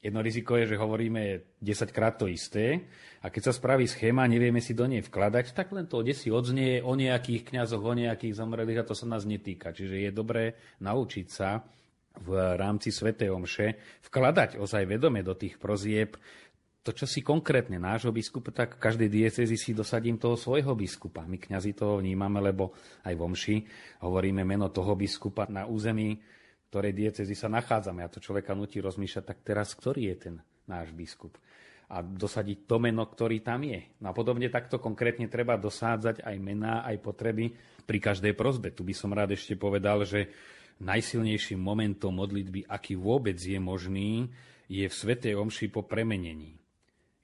Jedno 0.05 0.21
riziko 0.21 0.53
je, 0.53 0.69
že 0.69 0.77
hovoríme 0.77 1.57
10 1.57 1.89
krát 1.89 2.13
to 2.21 2.29
isté 2.29 2.85
a 3.25 3.33
keď 3.33 3.49
sa 3.49 3.53
spraví 3.57 3.89
schéma, 3.89 4.29
nevieme 4.29 4.61
si 4.61 4.77
do 4.77 4.85
nej 4.85 5.01
vkladať, 5.01 5.57
tak 5.57 5.73
len 5.73 5.89
to 5.89 6.05
si 6.13 6.29
odznie 6.29 6.85
o 6.85 6.93
nejakých 6.93 7.49
kňazoch, 7.49 7.81
o 7.81 7.97
nejakých 7.97 8.37
zomrelých 8.37 8.85
a 8.85 8.87
to 8.87 8.93
sa 8.93 9.09
nás 9.09 9.25
netýka. 9.25 9.73
Čiže 9.73 10.05
je 10.05 10.11
dobré 10.13 10.61
naučiť 10.77 11.25
sa 11.25 11.65
v 12.21 12.29
rámci 12.53 12.93
Svetej 12.93 13.33
Omše 13.33 13.67
vkladať 14.05 14.61
ozaj 14.61 14.85
vedome 14.85 15.25
do 15.25 15.33
tých 15.33 15.57
prozieb 15.57 16.13
to, 16.85 16.93
čo 16.93 17.09
si 17.09 17.25
konkrétne 17.25 17.81
nášho 17.81 18.13
biskupa, 18.13 18.53
tak 18.53 18.77
každej 18.77 19.09
diecezi 19.09 19.57
si 19.57 19.73
dosadím 19.73 20.21
toho 20.21 20.37
svojho 20.37 20.77
biskupa. 20.77 21.25
My 21.25 21.41
kňazi 21.41 21.73
toho 21.73 21.97
vnímame, 21.97 22.37
lebo 22.45 22.77
aj 23.09 23.13
v 23.17 23.21
Omši 23.25 23.57
hovoríme 24.05 24.45
meno 24.45 24.69
toho 24.69 24.93
biskupa 24.93 25.49
na 25.49 25.65
území 25.65 26.21
ktorej 26.69 26.93
diecezy 26.93 27.35
sa 27.37 27.47
nachádzame 27.47 28.03
a 28.03 28.11
to 28.11 28.19
človeka 28.19 28.57
nutí 28.57 28.81
rozmýšľať, 28.83 29.23
tak 29.23 29.39
teraz 29.45 29.71
ktorý 29.77 30.11
je 30.11 30.15
ten 30.17 30.35
náš 30.65 30.91
biskup. 30.91 31.37
a 31.85 32.01
dosadiť 32.01 32.65
to 32.65 32.81
meno, 32.81 33.05
ktorý 33.05 33.45
tam 33.45 33.61
je. 33.61 33.85
No 34.01 34.09
a 34.09 34.13
podobne 34.17 34.49
takto 34.49 34.81
konkrétne 34.81 35.29
treba 35.29 35.53
dosádzať 35.53 36.25
aj 36.25 36.35
mená, 36.41 36.81
aj 36.81 36.97
potreby 36.97 37.53
pri 37.85 38.01
každej 38.01 38.33
prozbe. 38.33 38.73
Tu 38.73 38.81
by 38.81 38.93
som 38.97 39.13
rád 39.13 39.37
ešte 39.37 39.53
povedal, 39.53 40.01
že 40.01 40.33
najsilnejším 40.81 41.61
momentom 41.61 42.09
modlitby, 42.09 42.65
aký 42.65 42.97
vôbec 42.97 43.37
je 43.37 43.61
možný, 43.61 44.33
je 44.65 44.81
v 44.89 44.93
Svetej 44.93 45.37
Omši 45.37 45.69
po 45.69 45.85
premenení, 45.85 46.57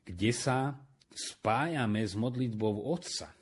kde 0.06 0.30
sa 0.30 0.78
spájame 1.10 2.06
s 2.06 2.14
modlitbou 2.14 2.86
Otca 2.86 3.34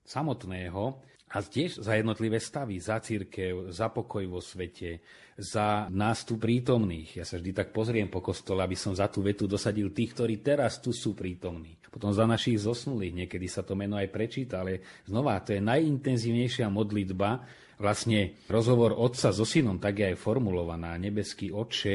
samotného 0.00 1.04
a 1.26 1.42
tiež 1.42 1.82
za 1.82 1.98
jednotlivé 1.98 2.38
stavy, 2.38 2.78
za 2.78 3.02
církev, 3.02 3.74
za 3.74 3.90
pokoj 3.90 4.22
vo 4.30 4.38
svete, 4.38 5.02
za 5.34 5.90
nás 5.90 6.22
tu 6.22 6.38
prítomných. 6.38 7.18
Ja 7.18 7.24
sa 7.26 7.42
vždy 7.42 7.50
tak 7.50 7.74
pozriem 7.74 8.06
po 8.06 8.22
kostole, 8.22 8.62
aby 8.62 8.78
som 8.78 8.94
za 8.94 9.10
tú 9.10 9.26
vetu 9.26 9.50
dosadil 9.50 9.90
tých, 9.90 10.14
ktorí 10.14 10.38
teraz 10.38 10.78
tu 10.78 10.94
sú 10.94 11.18
prítomní. 11.18 11.74
Potom 11.90 12.14
za 12.14 12.30
našich 12.30 12.62
zosnulých, 12.62 13.26
niekedy 13.26 13.50
sa 13.50 13.66
to 13.66 13.74
meno 13.74 13.98
aj 13.98 14.06
prečíta, 14.14 14.62
ale 14.62 15.02
znova, 15.02 15.42
to 15.42 15.56
je 15.56 15.60
najintenzívnejšia 15.66 16.70
modlitba, 16.70 17.42
vlastne 17.76 18.38
rozhovor 18.46 18.94
otca 18.96 19.34
so 19.34 19.44
synom, 19.44 19.82
tak 19.82 20.00
je 20.00 20.14
aj 20.14 20.22
formulovaná, 20.22 20.96
nebeský 20.96 21.52
otče. 21.52 21.94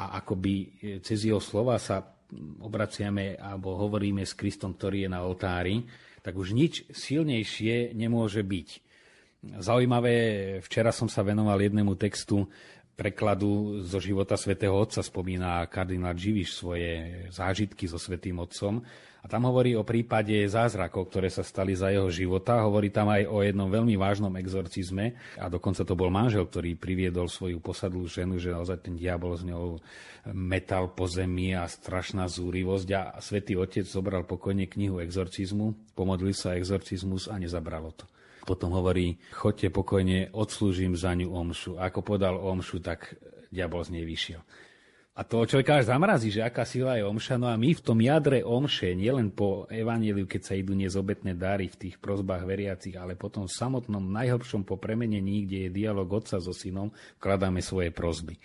A 0.00 0.18
akoby 0.24 0.54
e, 0.56 0.66
cez 1.04 1.22
jeho 1.28 1.38
slova 1.38 1.78
sa 1.78 2.02
obraciame 2.62 3.38
alebo 3.38 3.74
hovoríme 3.78 4.22
s 4.22 4.38
Kristom, 4.38 4.74
ktorý 4.74 5.06
je 5.06 5.10
na 5.10 5.20
oltári 5.22 5.82
tak 6.20 6.36
už 6.36 6.52
nič 6.52 6.88
silnejšie 6.92 7.96
nemôže 7.96 8.44
byť. 8.44 8.68
Zaujímavé, 9.60 10.16
včera 10.60 10.92
som 10.92 11.08
sa 11.08 11.24
venoval 11.24 11.56
jednému 11.64 11.96
textu 11.96 12.44
prekladu 12.92 13.80
zo 13.80 13.96
života 13.96 14.36
svätého 14.36 14.76
Otca, 14.76 15.00
spomína 15.00 15.64
kardinál 15.72 16.12
Živiš 16.12 16.52
svoje 16.52 17.24
zážitky 17.32 17.88
so 17.88 17.96
svätým 17.96 18.36
Otcom. 18.36 18.84
A 19.20 19.28
tam 19.28 19.44
hovorí 19.52 19.76
o 19.76 19.84
prípade 19.84 20.32
zázrakov, 20.48 21.12
ktoré 21.12 21.28
sa 21.28 21.44
stali 21.44 21.76
za 21.76 21.92
jeho 21.92 22.08
života. 22.08 22.64
Hovorí 22.64 22.88
tam 22.88 23.12
aj 23.12 23.28
o 23.28 23.44
jednom 23.44 23.68
veľmi 23.68 23.92
vážnom 24.00 24.32
exorcizme. 24.40 25.12
A 25.36 25.52
dokonca 25.52 25.84
to 25.84 25.92
bol 25.92 26.08
manžel, 26.08 26.48
ktorý 26.48 26.72
priviedol 26.72 27.28
svoju 27.28 27.60
posadlú 27.60 28.08
ženu, 28.08 28.40
že 28.40 28.56
naozaj 28.56 28.88
ten 28.88 28.96
diabol 28.96 29.36
z 29.36 29.52
ňou 29.52 29.76
metal 30.32 30.92
po 30.96 31.04
zemi 31.04 31.52
a 31.52 31.68
strašná 31.68 32.32
zúrivosť. 32.32 32.88
A 32.96 33.20
svätý 33.20 33.60
Otec 33.60 33.84
zobral 33.84 34.24
pokojne 34.24 34.64
knihu 34.64 35.04
exorcizmu, 35.04 35.92
pomodlil 35.92 36.32
sa 36.32 36.56
exorcizmus 36.56 37.28
a 37.28 37.36
nezabralo 37.36 37.92
to. 37.92 38.08
Potom 38.48 38.72
hovorí, 38.72 39.20
chodte 39.36 39.68
pokojne, 39.68 40.32
odslúžim 40.32 40.96
za 40.96 41.12
ňu 41.12 41.28
omšu. 41.28 41.76
A 41.76 41.92
ako 41.92 42.00
podal 42.16 42.40
omšu, 42.40 42.80
tak 42.80 43.20
diabol 43.52 43.84
z 43.84 44.00
nej 44.00 44.04
vyšiel. 44.08 44.40
A 45.20 45.24
to 45.28 45.44
človeka 45.44 45.76
až 45.76 45.92
zamrazí, 45.92 46.32
že 46.32 46.40
aká 46.40 46.64
sila 46.64 46.96
je 46.96 47.04
omša. 47.04 47.36
No 47.36 47.52
a 47.52 47.60
my 47.60 47.76
v 47.76 47.84
tom 47.84 48.00
jadre 48.00 48.40
omše, 48.40 48.96
nielen 48.96 49.28
po 49.28 49.68
evaníliu, 49.68 50.24
keď 50.24 50.40
sa 50.48 50.56
idú 50.56 50.72
nezobetné 50.72 51.36
dary 51.36 51.68
v 51.68 51.76
tých 51.76 52.00
prozbách 52.00 52.48
veriacich, 52.48 52.96
ale 52.96 53.20
potom 53.20 53.44
v 53.44 53.52
samotnom 53.52 54.00
najhlbšom 54.00 54.64
po 54.64 54.80
premenení, 54.80 55.44
kde 55.44 55.68
je 55.68 55.76
dialog 55.76 56.08
otca 56.08 56.40
so 56.40 56.56
synom, 56.56 56.88
vkladáme 57.20 57.60
svoje 57.60 57.92
prozby. 57.92 58.40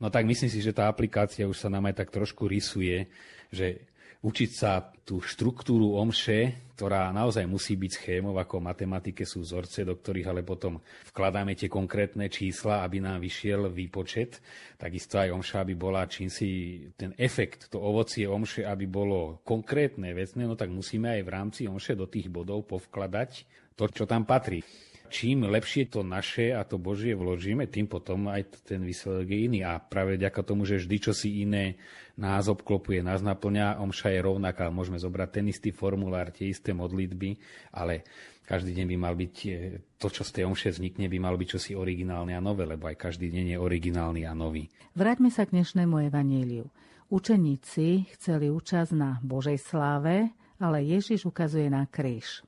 No 0.00 0.08
tak 0.08 0.24
myslím 0.24 0.48
si, 0.48 0.64
že 0.64 0.72
tá 0.72 0.88
aplikácia 0.88 1.44
už 1.44 1.60
sa 1.60 1.68
nám 1.68 1.92
aj 1.92 2.00
tak 2.00 2.08
trošku 2.08 2.48
rysuje, 2.48 3.12
že 3.52 3.84
učiť 4.26 4.50
sa 4.50 4.82
tú 5.06 5.22
štruktúru 5.22 5.94
omše, 5.94 6.66
ktorá 6.74 7.14
naozaj 7.14 7.46
musí 7.46 7.78
byť 7.78 7.92
schémov, 7.94 8.34
ako 8.42 8.58
v 8.58 8.66
matematike 8.68 9.22
sú 9.22 9.46
vzorce, 9.46 9.86
do 9.86 9.94
ktorých 9.94 10.28
ale 10.28 10.42
potom 10.42 10.82
vkladáme 11.14 11.54
tie 11.54 11.70
konkrétne 11.70 12.26
čísla, 12.26 12.82
aby 12.82 12.98
nám 12.98 13.22
vyšiel 13.22 13.70
výpočet. 13.70 14.42
Takisto 14.74 15.22
aj 15.22 15.30
omša, 15.30 15.62
aby 15.62 15.78
bola 15.78 16.10
čím 16.10 16.26
si 16.26 16.82
ten 16.98 17.14
efekt, 17.16 17.70
to 17.70 17.78
ovocie 17.78 18.26
omše, 18.26 18.66
aby 18.66 18.90
bolo 18.90 19.40
konkrétne, 19.46 20.10
vecné, 20.10 20.42
no 20.42 20.58
tak 20.58 20.74
musíme 20.74 21.16
aj 21.16 21.22
v 21.22 21.32
rámci 21.32 21.60
omše 21.70 21.94
do 21.94 22.10
tých 22.10 22.26
bodov 22.26 22.66
povkladať 22.66 23.46
to, 23.78 23.86
čo 23.88 24.04
tam 24.10 24.26
patrí. 24.26 24.60
Čím 25.06 25.48
lepšie 25.48 25.88
to 25.88 26.02
naše 26.02 26.50
a 26.50 26.66
to 26.66 26.76
Božie 26.76 27.14
vložíme, 27.14 27.70
tým 27.70 27.86
potom 27.86 28.28
aj 28.28 28.66
ten 28.66 28.82
výsledok 28.82 29.30
je 29.30 29.38
iný. 29.46 29.60
A 29.62 29.78
práve 29.78 30.18
vďaka 30.18 30.42
tomu, 30.42 30.66
že 30.66 30.82
vždy 30.82 30.96
čo 30.98 31.12
si 31.14 31.46
iné 31.46 31.78
nás 32.18 32.50
obklopuje, 32.50 33.00
nás 33.00 33.22
naplňa, 33.22 33.78
omša 33.80 34.12
je 34.12 34.20
rovnaká. 34.20 34.68
Môžeme 34.68 34.98
zobrať 34.98 35.28
ten 35.40 35.46
istý 35.48 35.70
formulár, 35.70 36.34
tie 36.34 36.50
isté 36.50 36.74
modlitby, 36.74 37.38
ale 37.72 38.02
každý 38.46 38.78
deň 38.78 38.86
by 38.90 38.96
mal 38.96 39.14
byť, 39.18 39.34
e, 39.46 39.50
to, 39.98 40.08
čo 40.08 40.22
z 40.22 40.30
tej 40.40 40.44
omše 40.46 40.70
vznikne, 40.70 41.10
by 41.10 41.18
mal 41.18 41.34
byť 41.34 41.48
čosi 41.58 41.72
originálne 41.74 42.32
a 42.32 42.40
nové, 42.40 42.64
lebo 42.64 42.86
aj 42.86 42.96
každý 42.96 43.28
deň 43.28 43.54
je 43.54 43.58
originálny 43.58 44.22
a 44.22 44.32
nový. 44.32 44.70
Vráťme 44.94 45.28
sa 45.28 45.44
k 45.44 45.58
dnešnému 45.58 46.06
evaníliu. 46.08 46.66
Učeníci 47.06 48.10
chceli 48.18 48.50
účasť 48.50 48.90
na 48.94 49.18
Božej 49.22 49.62
sláve, 49.62 50.30
ale 50.56 50.82
Ježiš 50.82 51.28
ukazuje 51.28 51.68
na 51.68 51.84
kríž. 51.86 52.42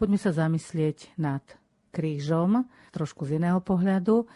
Poďme 0.00 0.16
sa 0.16 0.32
zamyslieť 0.32 1.12
nad 1.20 1.44
krížom 1.90 2.64
trošku 2.94 3.26
z 3.26 3.42
iného 3.42 3.60
pohľadu. 3.60 4.26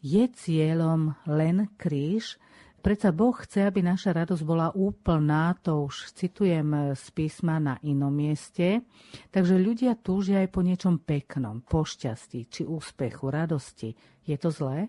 Je 0.00 0.24
cieľom 0.32 1.12
len 1.28 1.68
kríž, 1.76 2.40
Predsa 2.80 3.12
Boh 3.12 3.36
chce, 3.36 3.68
aby 3.68 3.84
naša 3.84 4.24
radosť 4.24 4.40
bola 4.40 4.72
úplná, 4.72 5.52
to 5.60 5.84
už 5.84 6.16
citujem 6.16 6.96
z 6.96 7.04
písma 7.12 7.60
na 7.60 7.76
inom 7.84 8.08
mieste. 8.08 8.80
Takže 9.28 9.60
ľudia 9.60 10.00
túžia 10.00 10.40
aj 10.40 10.48
po 10.48 10.64
niečom 10.64 10.96
peknom, 10.96 11.60
po 11.60 11.84
šťastí, 11.84 12.48
či 12.48 12.64
úspechu, 12.64 13.28
radosti. 13.28 13.92
Je 14.24 14.32
to 14.40 14.48
zlé? 14.48 14.88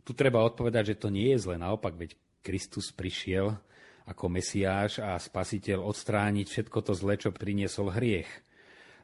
Tu 0.00 0.16
treba 0.16 0.40
odpovedať, 0.48 0.96
že 0.96 1.00
to 1.04 1.12
nie 1.12 1.28
je 1.36 1.44
zlé. 1.44 1.60
Naopak, 1.60 1.92
veď 1.92 2.16
Kristus 2.40 2.88
prišiel 2.88 3.52
ako 4.08 4.32
Mesiáš 4.32 5.04
a 5.04 5.20
Spasiteľ 5.20 5.84
odstrániť 5.84 6.46
všetko 6.48 6.78
to 6.88 6.96
zlé, 6.96 7.20
čo 7.20 7.36
priniesol 7.36 7.92
hriech. 7.92 8.30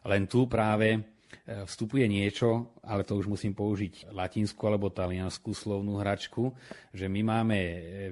Len 0.08 0.24
tu 0.24 0.48
práve 0.48 1.04
vstupuje 1.42 2.06
niečo, 2.06 2.76
ale 2.86 3.02
to 3.02 3.18
už 3.18 3.26
musím 3.26 3.52
použiť 3.56 4.14
latinsku 4.14 4.62
alebo 4.62 4.94
taliansku 4.94 5.50
slovnú 5.52 5.98
hračku, 5.98 6.54
že 6.94 7.10
my 7.10 7.20
máme 7.26 7.58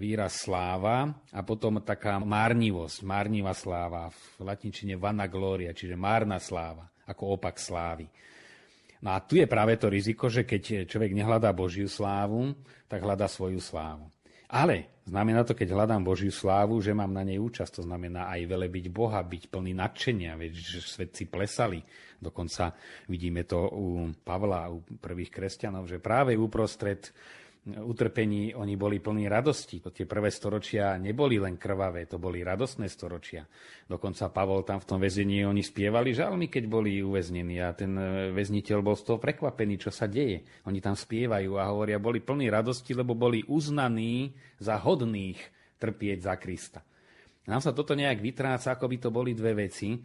výraz 0.03 0.43
sláva 0.43 1.15
a 1.31 1.41
potom 1.47 1.79
taká 1.85 2.19
márnivosť, 2.19 3.07
márnivá 3.07 3.55
sláva, 3.55 4.11
v 4.11 4.43
latinčine 4.43 4.99
vana 4.99 5.31
gloria, 5.31 5.71
čiže 5.71 5.95
márna 5.95 6.43
sláva, 6.43 6.91
ako 7.07 7.39
opak 7.39 7.57
slávy. 7.61 8.11
No 9.01 9.17
a 9.17 9.25
tu 9.25 9.41
je 9.41 9.49
práve 9.49 9.81
to 9.81 9.89
riziko, 9.89 10.29
že 10.29 10.45
keď 10.45 10.85
človek 10.85 11.17
nehľadá 11.17 11.57
Božiu 11.57 11.89
slávu, 11.89 12.53
tak 12.85 13.01
hľadá 13.01 13.31
svoju 13.33 13.57
slávu. 13.57 14.05
Ale 14.51 15.03
znamená 15.07 15.47
to, 15.47 15.55
keď 15.55 15.79
hľadám 15.79 16.03
Božiu 16.03 16.35
slávu, 16.35 16.83
že 16.83 16.91
mám 16.91 17.15
na 17.15 17.23
nej 17.23 17.39
účasť. 17.39 17.79
To 17.79 17.83
znamená 17.87 18.27
aj 18.35 18.51
byť 18.51 18.87
Boha, 18.91 19.23
byť 19.23 19.47
plný 19.47 19.79
nadšenia, 19.79 20.35
veď 20.35 20.53
že 20.59 20.81
svetci 20.83 21.31
plesali. 21.31 21.79
Dokonca 22.19 22.75
vidíme 23.07 23.47
to 23.47 23.71
u 23.71 24.11
Pavla, 24.27 24.69
u 24.69 24.83
prvých 24.83 25.31
kresťanov, 25.31 25.87
že 25.87 26.03
práve 26.03 26.35
uprostred 26.35 27.15
utrpení 27.61 28.57
oni 28.57 28.75
boli 28.81 29.05
plní 29.05 29.29
radosti. 29.29 29.85
Tie 29.85 30.09
prvé 30.09 30.33
storočia 30.33 30.97
neboli 30.97 31.37
len 31.37 31.61
krvavé, 31.61 32.09
to 32.09 32.17
boli 32.17 32.41
radostné 32.41 32.89
storočia. 32.89 33.45
Dokonca 33.85 34.33
Pavol 34.33 34.65
tam 34.65 34.81
v 34.81 34.89
tom 34.89 34.97
väzení, 34.97 35.45
oni 35.45 35.61
spievali 35.61 36.17
žalmy, 36.17 36.49
keď 36.49 36.65
boli 36.65 37.05
uväznení 37.05 37.61
a 37.61 37.77
ten 37.77 37.93
e, 38.01 38.33
väzniteľ 38.33 38.79
bol 38.81 38.97
z 38.97 39.05
toho 39.13 39.19
prekvapený, 39.21 39.77
čo 39.77 39.93
sa 39.93 40.09
deje. 40.09 40.41
Oni 40.65 40.81
tam 40.81 40.97
spievajú 40.97 41.61
a 41.61 41.69
hovoria, 41.69 42.01
boli 42.01 42.25
plní 42.25 42.49
radosti, 42.49 42.97
lebo 42.97 43.13
boli 43.13 43.45
uznaní 43.45 44.33
za 44.57 44.81
hodných 44.81 45.39
trpieť 45.77 46.19
za 46.25 46.35
Krista. 46.41 46.81
Nám 47.45 47.61
sa 47.61 47.77
toto 47.77 47.93
nejak 47.93 48.25
vytráca, 48.25 48.73
ako 48.73 48.89
by 48.89 48.97
to 48.97 49.11
boli 49.13 49.37
dve 49.37 49.69
veci 49.69 50.01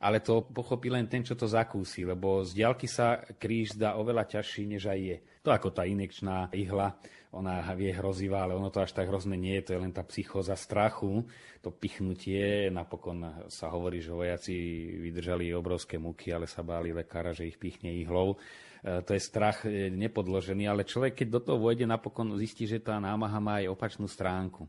ale 0.00 0.20
to 0.20 0.44
pochopí 0.44 0.92
len 0.92 1.08
ten, 1.08 1.24
čo 1.24 1.32
to 1.32 1.48
zakúsi, 1.48 2.04
lebo 2.04 2.44
z 2.44 2.52
diaľky 2.52 2.84
sa 2.84 3.20
kríž 3.20 3.80
zdá 3.80 3.96
oveľa 3.96 4.38
ťažší, 4.38 4.68
než 4.68 4.92
aj 4.92 5.00
je. 5.00 5.16
To 5.46 5.54
ako 5.54 5.72
tá 5.72 5.86
inekčná 5.86 6.52
ihla, 6.52 6.98
ona 7.36 7.60
vie 7.76 7.92
hrozivá, 7.92 8.44
ale 8.44 8.56
ono 8.56 8.72
to 8.72 8.80
až 8.80 8.96
tak 8.96 9.08
hrozné 9.08 9.36
nie 9.36 9.60
je, 9.60 9.70
to 9.70 9.74
je 9.76 9.82
len 9.84 9.92
tá 9.92 10.02
psychóza 10.08 10.56
strachu, 10.56 11.24
to 11.60 11.68
pichnutie, 11.72 12.72
napokon 12.72 13.48
sa 13.52 13.68
hovorí, 13.72 14.00
že 14.00 14.16
vojaci 14.16 14.56
vydržali 15.00 15.52
obrovské 15.52 16.00
muky, 16.00 16.32
ale 16.32 16.48
sa 16.48 16.64
báli 16.64 16.96
lekára, 16.96 17.36
že 17.36 17.48
ich 17.48 17.60
pichne 17.60 17.92
ihlou. 17.92 18.36
E, 18.80 19.04
to 19.04 19.12
je 19.12 19.20
strach 19.20 19.68
e, 19.68 19.92
nepodložený, 19.92 20.64
ale 20.64 20.88
človek, 20.88 21.22
keď 21.24 21.28
do 21.28 21.40
toho 21.44 21.58
vojde, 21.60 21.84
napokon 21.84 22.36
zistí, 22.40 22.64
že 22.64 22.80
tá 22.80 22.96
námaha 22.96 23.38
má 23.38 23.60
aj 23.60 23.70
opačnú 23.70 24.08
stránku. 24.08 24.64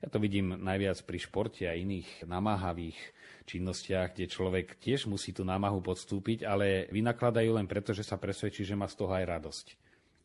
Ja 0.00 0.08
to 0.08 0.16
vidím 0.16 0.56
najviac 0.56 0.96
pri 1.04 1.18
športe 1.20 1.68
a 1.68 1.76
iných 1.76 2.24
namáhavých 2.24 2.96
činnostiach, 3.56 4.14
kde 4.14 4.30
človek 4.30 4.78
tiež 4.78 5.10
musí 5.10 5.34
tú 5.34 5.42
námahu 5.42 5.82
podstúpiť, 5.82 6.46
ale 6.46 6.86
vynakladajú 6.94 7.50
len 7.58 7.66
preto, 7.66 7.90
že 7.90 8.06
sa 8.06 8.14
presvedčí, 8.14 8.62
že 8.62 8.78
má 8.78 8.86
z 8.86 8.94
toho 8.94 9.10
aj 9.10 9.24
radosť. 9.26 9.66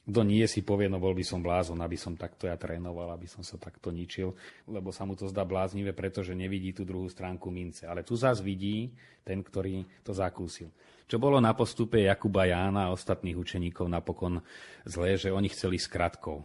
Kto 0.05 0.21
nie 0.21 0.45
si 0.45 0.61
povie, 0.61 0.85
no 0.85 1.01
bol 1.01 1.17
by 1.17 1.25
som 1.25 1.41
blázon, 1.41 1.81
aby 1.81 1.97
som 1.97 2.13
takto 2.13 2.45
ja 2.45 2.53
trénoval, 2.53 3.09
aby 3.09 3.25
som 3.25 3.41
sa 3.41 3.57
takto 3.57 3.89
ničil, 3.89 4.37
lebo 4.69 4.93
sa 4.93 5.01
mu 5.01 5.17
to 5.17 5.25
zdá 5.25 5.41
bláznivé, 5.41 5.97
pretože 5.97 6.37
nevidí 6.37 6.77
tú 6.77 6.85
druhú 6.85 7.09
stránku 7.09 7.49
mince. 7.49 7.89
Ale 7.89 8.05
tu 8.05 8.13
zás 8.13 8.37
vidí 8.37 8.93
ten, 9.25 9.41
ktorý 9.41 9.81
to 10.05 10.13
zakúsil. 10.13 10.69
Čo 11.09 11.17
bolo 11.17 11.41
na 11.41 11.57
postupe 11.57 12.05
Jakuba 12.05 12.45
Jána 12.45 12.89
a 12.89 12.93
ostatných 12.93 13.33
učeníkov 13.33 13.89
napokon 13.89 14.45
zlé, 14.85 15.17
že 15.17 15.33
oni 15.33 15.49
chceli 15.49 15.81
skratkou 15.81 16.37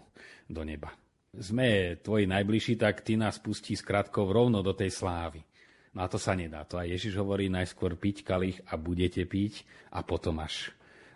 do 0.49 0.63
neba. 0.65 0.97
sme 1.37 2.01
tvoji 2.01 2.25
najbližší, 2.27 2.81
tak 2.81 3.05
ty 3.05 3.21
nás 3.21 3.37
pustí 3.39 3.77
skratkou 3.77 4.25
rovno 4.25 4.65
do 4.65 4.73
tej 4.73 4.89
slávy. 4.89 5.45
No 5.91 6.07
a 6.07 6.09
to 6.11 6.23
sa 6.23 6.39
nedá. 6.39 6.63
To 6.71 6.79
aj 6.79 6.87
Ježiš 6.87 7.19
hovorí 7.19 7.51
najskôr 7.51 7.99
piť 7.99 8.23
kalich 8.23 8.63
a 8.71 8.79
budete 8.79 9.27
piť 9.27 9.67
a 9.91 10.07
potom 10.07 10.39
až 10.39 10.71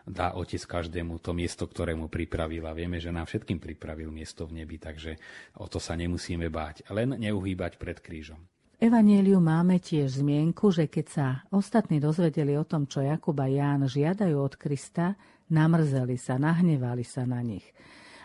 dá 0.05 0.37
Otec 0.37 0.61
každému 0.61 1.23
to 1.23 1.33
miesto, 1.33 1.65
ktoré 1.65 1.97
mu 1.97 2.11
pripravil. 2.11 2.67
A 2.67 2.77
vieme, 2.77 2.99
že 2.99 3.15
nám 3.15 3.31
všetkým 3.31 3.63
pripravil 3.63 4.11
miesto 4.11 4.45
v 4.45 4.63
nebi, 4.63 4.77
takže 4.77 5.17
o 5.63 5.71
to 5.71 5.79
sa 5.79 5.95
nemusíme 5.97 6.51
báť. 6.51 6.85
Len 6.91 7.17
neuhýbať 7.17 7.79
pred 7.79 7.99
krížom. 8.03 8.43
V 8.85 8.93
máme 9.41 9.81
tiež 9.81 10.21
zmienku, 10.21 10.69
že 10.69 10.91
keď 10.91 11.07
sa 11.09 11.29
ostatní 11.49 12.03
dozvedeli 12.03 12.53
o 12.59 12.69
tom, 12.69 12.85
čo 12.85 13.01
Jakub 13.01 13.39
a 13.41 13.49
Ján 13.49 13.89
žiadajú 13.89 14.37
od 14.37 14.61
Krista, 14.61 15.17
namrzeli 15.49 16.21
sa, 16.21 16.37
nahnevali 16.37 17.01
sa 17.01 17.25
na 17.25 17.41
nich. 17.41 17.65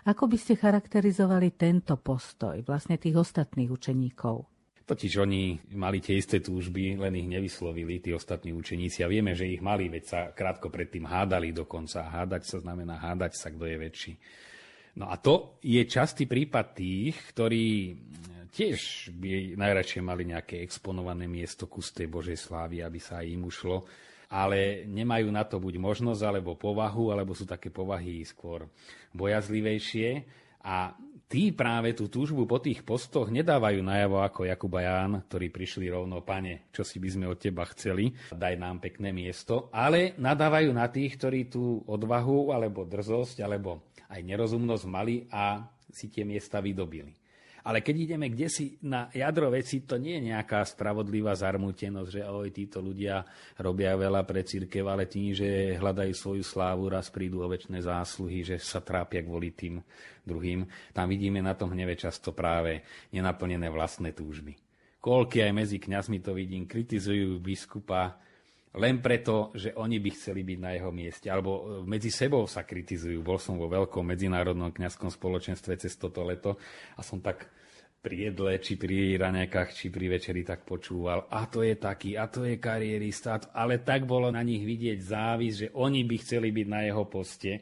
Ako 0.03 0.27
by 0.27 0.35
ste 0.35 0.59
charakterizovali 0.59 1.55
tento 1.55 1.95
postoj 1.95 2.59
vlastne 2.65 2.99
tých 2.99 3.15
ostatných 3.15 3.71
učeníkov? 3.71 4.58
Totiž 4.89 5.21
oni 5.21 5.69
mali 5.77 6.01
tie 6.01 6.17
isté 6.17 6.41
túžby, 6.41 6.97
len 6.97 7.13
ich 7.13 7.29
nevyslovili, 7.29 8.01
tí 8.01 8.09
ostatní 8.09 8.57
učeníci. 8.57 9.05
A 9.05 9.11
vieme, 9.11 9.37
že 9.37 9.45
ich 9.45 9.61
mali, 9.61 9.85
veď 9.85 10.03
sa 10.09 10.19
krátko 10.33 10.73
predtým 10.73 11.05
hádali 11.05 11.53
dokonca. 11.53 12.09
Hádať 12.09 12.43
sa 12.49 12.57
znamená 12.57 12.97
hádať 12.97 13.37
sa, 13.37 13.53
kto 13.53 13.69
je 13.69 13.77
väčší. 13.77 14.13
No 14.97 15.13
a 15.13 15.21
to 15.21 15.61
je 15.61 15.85
častý 15.85 16.25
prípad 16.25 16.73
tých, 16.73 17.13
ktorí 17.29 17.93
tiež 18.49 19.13
by 19.13 19.53
najradšej 19.61 20.01
mali 20.01 20.25
nejaké 20.25 20.65
exponované 20.65 21.29
miesto 21.29 21.69
kus 21.69 21.93
tej 21.93 22.09
Božej 22.09 22.41
slávy, 22.41 22.81
aby 22.81 22.97
sa 22.97 23.21
aj 23.21 23.29
im 23.29 23.45
ušlo, 23.45 23.85
ale 24.33 24.89
nemajú 24.89 25.29
na 25.29 25.45
to 25.45 25.61
buď 25.61 25.77
možnosť, 25.77 26.21
alebo 26.25 26.57
povahu, 26.57 27.13
alebo 27.13 27.37
sú 27.37 27.45
také 27.45 27.69
povahy 27.69 28.25
skôr 28.25 28.65
bojazlivejšie 29.13 30.25
a 30.65 30.97
tí 31.29 31.53
práve 31.53 31.93
tú 31.93 32.09
túžbu 32.09 32.49
po 32.49 32.57
tých 32.57 32.81
postoch 32.81 33.29
nedávajú 33.29 33.85
najavo 33.85 34.25
ako 34.25 34.49
Jakub 34.49 34.73
a 34.75 34.81
Ján, 34.81 35.21
ktorí 35.29 35.53
prišli 35.53 35.85
rovno, 35.93 36.25
pane, 36.25 36.73
čo 36.73 36.81
si 36.81 36.97
by 36.97 37.09
sme 37.13 37.25
od 37.29 37.37
teba 37.37 37.69
chceli, 37.69 38.09
daj 38.33 38.57
nám 38.57 38.81
pekné 38.81 39.13
miesto, 39.13 39.69
ale 39.69 40.17
nadávajú 40.17 40.73
na 40.73 40.89
tých, 40.89 41.21
ktorí 41.21 41.45
tú 41.45 41.85
odvahu, 41.85 42.49
alebo 42.49 42.81
drzosť, 42.81 43.45
alebo 43.45 43.93
aj 44.09 44.25
nerozumnosť 44.25 44.85
mali 44.89 45.29
a 45.29 45.69
si 45.85 46.09
tie 46.09 46.25
miesta 46.25 46.57
vydobili. 46.65 47.13
Ale 47.63 47.83
keď 47.83 47.95
ideme 47.95 48.31
kde 48.31 48.47
si 48.47 48.79
na 48.85 49.11
jadro 49.11 49.51
veci, 49.51 49.83
to 49.83 49.99
nie 49.99 50.19
je 50.19 50.31
nejaká 50.31 50.63
spravodlivá 50.63 51.35
zarmútenosť, 51.35 52.09
že 52.09 52.21
oj, 52.23 52.49
títo 52.55 52.79
ľudia 52.79 53.23
robia 53.59 53.95
veľa 53.99 54.23
pre 54.23 54.45
církev, 54.45 54.87
ale 54.87 55.09
tým, 55.09 55.35
že 55.35 55.75
hľadajú 55.75 56.13
svoju 56.15 56.43
slávu, 56.43 56.87
raz 56.87 57.11
prídu 57.11 57.43
o 57.43 57.47
väčšie 57.51 57.83
zásluhy, 57.83 58.45
že 58.45 58.55
sa 58.59 58.79
trápia 58.79 59.19
kvôli 59.25 59.51
tým 59.51 59.83
druhým. 60.23 60.63
Tam 60.95 61.09
vidíme 61.09 61.43
na 61.43 61.57
tom 61.57 61.73
hneve 61.75 61.97
často 61.99 62.31
práve 62.31 62.85
nenaplnené 63.11 63.67
vlastné 63.67 64.15
túžby. 64.15 64.55
Koľky 64.99 65.43
aj 65.47 65.53
medzi 65.55 65.79
kňazmi 65.79 66.19
to 66.19 66.35
vidím, 66.35 66.67
kritizujú 66.67 67.39
biskupa, 67.39 68.19
len 68.77 69.01
preto, 69.01 69.49
že 69.57 69.73
oni 69.73 69.97
by 69.97 70.09
chceli 70.13 70.45
byť 70.45 70.59
na 70.61 70.77
jeho 70.77 70.91
mieste. 70.93 71.25
Alebo 71.25 71.81
medzi 71.89 72.13
sebou 72.13 72.45
sa 72.45 72.61
kritizujú. 72.61 73.17
Bol 73.25 73.41
som 73.41 73.57
vo 73.57 73.65
veľkom 73.65 74.05
medzinárodnom 74.05 74.69
kňazskom 74.69 75.09
spoločenstve 75.09 75.73
cez 75.81 75.97
toto 75.97 76.21
leto 76.21 76.61
a 76.93 77.01
som 77.01 77.17
tak 77.17 77.49
pri 77.99 78.31
jedle, 78.31 78.55
či 78.63 78.79
pri 78.79 79.19
ranekách, 79.19 79.75
či 79.75 79.91
pri 79.91 80.15
večeri 80.15 80.47
tak 80.47 80.63
počúval, 80.63 81.27
a 81.27 81.43
to 81.51 81.67
je 81.67 81.75
taký, 81.75 82.15
a 82.15 82.31
to 82.31 82.47
je 82.47 82.55
karierista, 82.55 83.51
ale 83.51 83.83
tak 83.83 84.07
bolo 84.07 84.31
na 84.31 84.39
nich 84.39 84.63
vidieť 84.63 84.99
závis, 85.03 85.53
že 85.59 85.67
oni 85.75 86.07
by 86.07 86.15
chceli 86.23 86.55
byť 86.55 86.67
na 86.71 86.87
jeho 86.87 87.03
poste. 87.11 87.59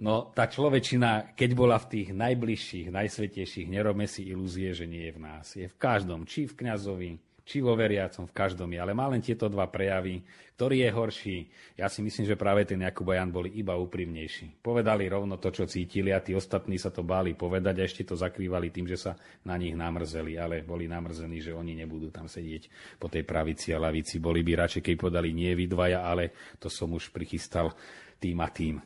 No 0.00 0.32
tá 0.32 0.48
človečina, 0.48 1.36
keď 1.36 1.50
bola 1.52 1.76
v 1.76 1.88
tých 1.92 2.08
najbližších, 2.16 2.88
najsvetejších, 2.88 3.68
nerobme 3.68 4.08
si 4.08 4.28
ilúzie, 4.28 4.72
že 4.72 4.88
nie 4.88 5.08
je 5.08 5.16
v 5.16 5.20
nás. 5.20 5.46
Je 5.56 5.68
v 5.68 5.76
každom, 5.76 6.24
či 6.24 6.48
v 6.48 6.56
kňazovi, 6.56 7.10
či 7.46 7.62
vo 7.62 7.78
veriacom, 7.78 8.26
v 8.26 8.34
každom 8.34 8.74
je. 8.74 8.82
Ale 8.82 8.90
má 8.90 9.06
len 9.06 9.22
tieto 9.22 9.46
dva 9.46 9.70
prejavy. 9.70 10.18
Ktorý 10.58 10.82
je 10.82 10.90
horší? 10.90 11.38
Ja 11.78 11.86
si 11.86 12.02
myslím, 12.02 12.26
že 12.26 12.34
práve 12.34 12.66
ten 12.66 12.82
Jakub 12.82 13.06
a 13.14 13.22
Jan 13.22 13.30
boli 13.30 13.54
iba 13.54 13.78
úprimnejší. 13.78 14.58
Povedali 14.58 15.06
rovno 15.06 15.38
to, 15.38 15.54
čo 15.54 15.70
cítili 15.70 16.10
a 16.10 16.18
tí 16.18 16.34
ostatní 16.34 16.74
sa 16.74 16.90
to 16.90 17.06
báli 17.06 17.38
povedať 17.38 17.78
a 17.78 17.86
ešte 17.86 18.02
to 18.02 18.18
zakrývali 18.18 18.74
tým, 18.74 18.90
že 18.90 18.98
sa 18.98 19.12
na 19.46 19.54
nich 19.54 19.78
namrzeli. 19.78 20.34
Ale 20.34 20.66
boli 20.66 20.90
namrzení, 20.90 21.38
že 21.38 21.54
oni 21.54 21.78
nebudú 21.78 22.10
tam 22.10 22.26
sedieť 22.26 22.98
po 22.98 23.06
tej 23.06 23.22
pravici 23.22 23.70
a 23.70 23.78
lavici. 23.78 24.18
Boli 24.18 24.42
by 24.42 24.66
radšej, 24.66 24.82
keď 24.82 24.96
podali 24.98 25.30
nie 25.30 25.54
vy 25.54 25.70
dvaja, 25.70 26.02
ale 26.02 26.34
to 26.58 26.66
som 26.66 26.90
už 26.98 27.14
prichystal 27.14 27.70
tým 28.18 28.42
a 28.42 28.50
tým. 28.50 28.82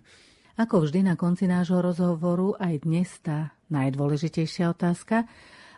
Ako 0.60 0.84
vždy 0.84 1.00
na 1.00 1.16
konci 1.16 1.48
nášho 1.48 1.80
rozhovoru, 1.80 2.52
aj 2.60 2.84
dnes 2.84 3.08
tá 3.24 3.56
najdôležitejšia 3.72 4.68
otázka– 4.68 5.24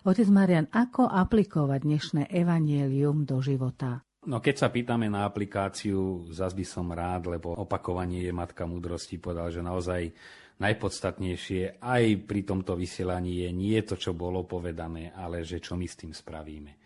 Otec 0.02 0.26
Marian, 0.34 0.66
ako 0.66 1.06
aplikovať 1.06 1.86
dnešné 1.86 2.22
evanielium 2.34 3.22
do 3.22 3.38
života? 3.38 4.02
No 4.26 4.42
keď 4.42 4.54
sa 4.58 4.68
pýtame 4.74 5.06
na 5.06 5.22
aplikáciu, 5.22 6.26
zas 6.34 6.58
by 6.58 6.66
som 6.66 6.90
rád, 6.90 7.30
lebo 7.30 7.54
opakovanie 7.54 8.26
je 8.26 8.34
matka 8.34 8.66
múdrosti, 8.66 9.22
povedal, 9.22 9.54
že 9.54 9.62
naozaj 9.62 10.10
najpodstatnejšie 10.58 11.78
aj 11.78 12.02
pri 12.26 12.40
tomto 12.42 12.74
vysielaní 12.74 13.46
je 13.46 13.50
nie 13.54 13.78
to, 13.86 13.94
čo 13.94 14.10
bolo 14.10 14.42
povedané, 14.42 15.14
ale 15.14 15.46
že 15.46 15.62
čo 15.62 15.78
my 15.78 15.86
s 15.86 15.94
tým 15.94 16.10
spravíme. 16.10 16.82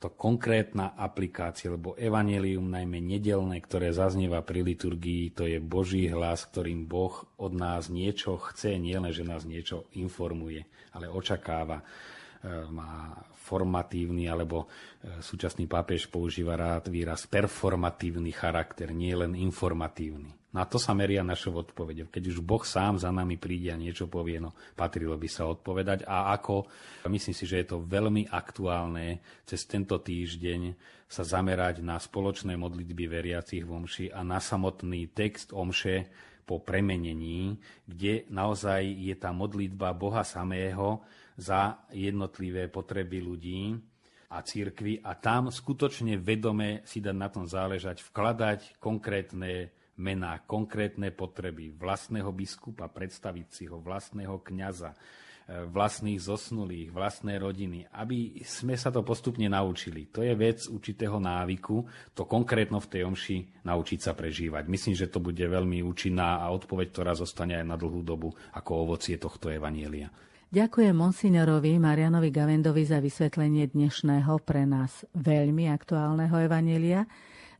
To 0.00 0.16
konkrétna 0.16 0.96
aplikácia, 0.96 1.68
lebo 1.68 1.92
evanelium, 1.92 2.72
najmä 2.72 3.04
nedelné, 3.04 3.60
ktoré 3.60 3.92
zaznieva 3.92 4.40
pri 4.40 4.64
liturgii, 4.64 5.36
to 5.36 5.44
je 5.44 5.60
Boží 5.60 6.08
hlas, 6.08 6.48
ktorým 6.48 6.88
Boh 6.88 7.20
od 7.36 7.52
nás 7.52 7.92
niečo 7.92 8.40
chce, 8.40 8.80
nielen, 8.80 9.12
že 9.12 9.28
nás 9.28 9.44
niečo 9.44 9.92
informuje, 9.92 10.64
ale 10.96 11.04
očakáva. 11.12 11.84
E, 12.46 12.70
má 12.70 13.18
formatívny, 13.34 14.30
alebo 14.30 14.66
e, 15.02 15.18
súčasný 15.18 15.66
pápež 15.66 16.06
používa 16.06 16.54
rád 16.54 16.86
výraz 16.86 17.26
performatívny 17.26 18.30
charakter, 18.30 18.94
nie 18.94 19.10
len 19.18 19.34
informatívny. 19.34 20.30
Na 20.54 20.62
to 20.62 20.78
sa 20.78 20.94
meria 20.94 21.26
našou 21.26 21.58
odpovedou. 21.58 22.06
Keď 22.08 22.22
už 22.32 22.38
Boh 22.40 22.62
sám 22.62 23.02
za 23.02 23.10
nami 23.10 23.34
príde 23.36 23.74
a 23.74 23.76
niečo 23.76 24.06
povie, 24.06 24.38
no 24.38 24.54
patrilo 24.78 25.18
by 25.18 25.28
sa 25.28 25.50
odpovedať. 25.50 26.06
A 26.06 26.32
ako, 26.32 26.64
myslím 27.10 27.34
si, 27.34 27.44
že 27.44 27.60
je 27.60 27.76
to 27.76 27.82
veľmi 27.82 28.30
aktuálne 28.30 29.20
cez 29.42 29.66
tento 29.66 29.98
týždeň 29.98 30.72
sa 31.10 31.26
zamerať 31.26 31.82
na 31.82 31.98
spoločné 31.98 32.54
modlitby 32.54 33.04
veriacich 33.10 33.66
v 33.66 33.74
omši 33.74 34.06
a 34.14 34.22
na 34.22 34.38
samotný 34.38 35.12
text 35.12 35.50
omše 35.50 36.08
po 36.46 36.62
premenení, 36.62 37.58
kde 37.84 38.24
naozaj 38.30 38.86
je 38.86 39.14
tá 39.18 39.34
modlitba 39.34 39.90
Boha 39.92 40.22
samého, 40.22 41.02
za 41.36 41.84
jednotlivé 41.92 42.72
potreby 42.72 43.20
ľudí 43.20 43.76
a 44.32 44.42
církvy 44.42 45.04
a 45.06 45.14
tam 45.14 45.52
skutočne 45.52 46.18
vedome 46.18 46.82
si 46.82 46.98
dať 46.98 47.16
na 47.16 47.28
tom 47.30 47.46
záležať, 47.46 48.02
vkladať 48.02 48.80
konkrétne 48.82 49.70
mená, 49.96 50.44
konkrétne 50.44 51.12
potreby 51.12 51.72
vlastného 51.72 52.28
biskupa, 52.32 52.88
predstaviť 52.90 53.46
si 53.48 53.64
ho, 53.68 53.80
vlastného 53.80 54.36
kňaza, 54.44 54.92
e, 54.92 54.96
vlastných 55.70 56.20
zosnulých, 56.20 56.92
vlastné 56.92 57.40
rodiny, 57.40 57.88
aby 57.96 58.44
sme 58.44 58.76
sa 58.76 58.92
to 58.92 59.00
postupne 59.00 59.48
naučili. 59.48 60.12
To 60.12 60.20
je 60.20 60.36
vec 60.36 60.68
určitého 60.68 61.16
návyku, 61.16 61.86
to 62.12 62.28
konkrétno 62.28 62.76
v 62.82 62.90
tej 62.92 63.02
omši 63.08 63.64
naučiť 63.64 64.00
sa 64.02 64.12
prežívať. 64.12 64.68
Myslím, 64.68 64.94
že 64.98 65.08
to 65.08 65.22
bude 65.22 65.40
veľmi 65.40 65.80
účinná 65.80 66.44
a 66.44 66.52
odpoveď, 66.52 66.92
ktorá 66.92 67.12
zostane 67.16 67.56
aj 67.56 67.64
na 67.64 67.76
dlhú 67.80 68.04
dobu 68.04 68.36
ako 68.52 68.84
ovocie 68.84 69.16
tohto 69.16 69.48
evanielia. 69.48 70.12
Ďakujem 70.46 70.94
monsignorovi 70.94 71.74
Marianovi 71.74 72.30
Gavendovi 72.30 72.86
za 72.86 73.02
vysvetlenie 73.02 73.66
dnešného 73.66 74.38
pre 74.46 74.62
nás 74.62 75.02
veľmi 75.18 75.66
aktuálneho 75.66 76.38
evanelia. 76.38 77.02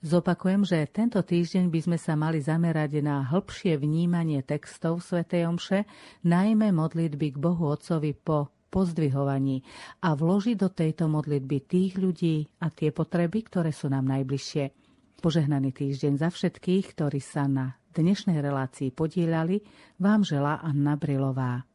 Zopakujem, 0.07 0.63
že 0.63 0.87
tento 0.95 1.19
týždeň 1.19 1.67
by 1.67 1.81
sme 1.83 1.99
sa 1.99 2.15
mali 2.15 2.39
zamerať 2.39 3.03
na 3.03 3.27
hĺbšie 3.27 3.75
vnímanie 3.83 4.39
textov 4.47 5.03
Sv. 5.03 5.27
Omše, 5.27 5.83
najmä 6.31 6.71
modlitby 6.71 7.35
k 7.35 7.43
Bohu 7.43 7.75
Otcovi 7.75 8.15
po 8.15 8.55
pozdvihovaní 8.71 9.67
a 10.07 10.15
vložiť 10.15 10.55
do 10.55 10.71
tejto 10.71 11.11
modlitby 11.11 11.67
tých 11.67 11.99
ľudí 11.99 12.47
a 12.63 12.71
tie 12.71 12.95
potreby, 12.95 13.51
ktoré 13.51 13.75
sú 13.75 13.91
nám 13.91 14.07
najbližšie. 14.07 14.71
Požehnaný 15.19 15.75
týždeň 15.75 16.23
za 16.23 16.31
všetkých, 16.31 16.95
ktorí 16.95 17.19
sa 17.19 17.51
na 17.51 17.75
dnešnej 17.99 18.39
relácii 18.39 18.95
podielali, 18.95 19.59
vám 19.99 20.23
želá 20.23 20.63
Anna 20.63 20.95
Brilová. 20.95 21.67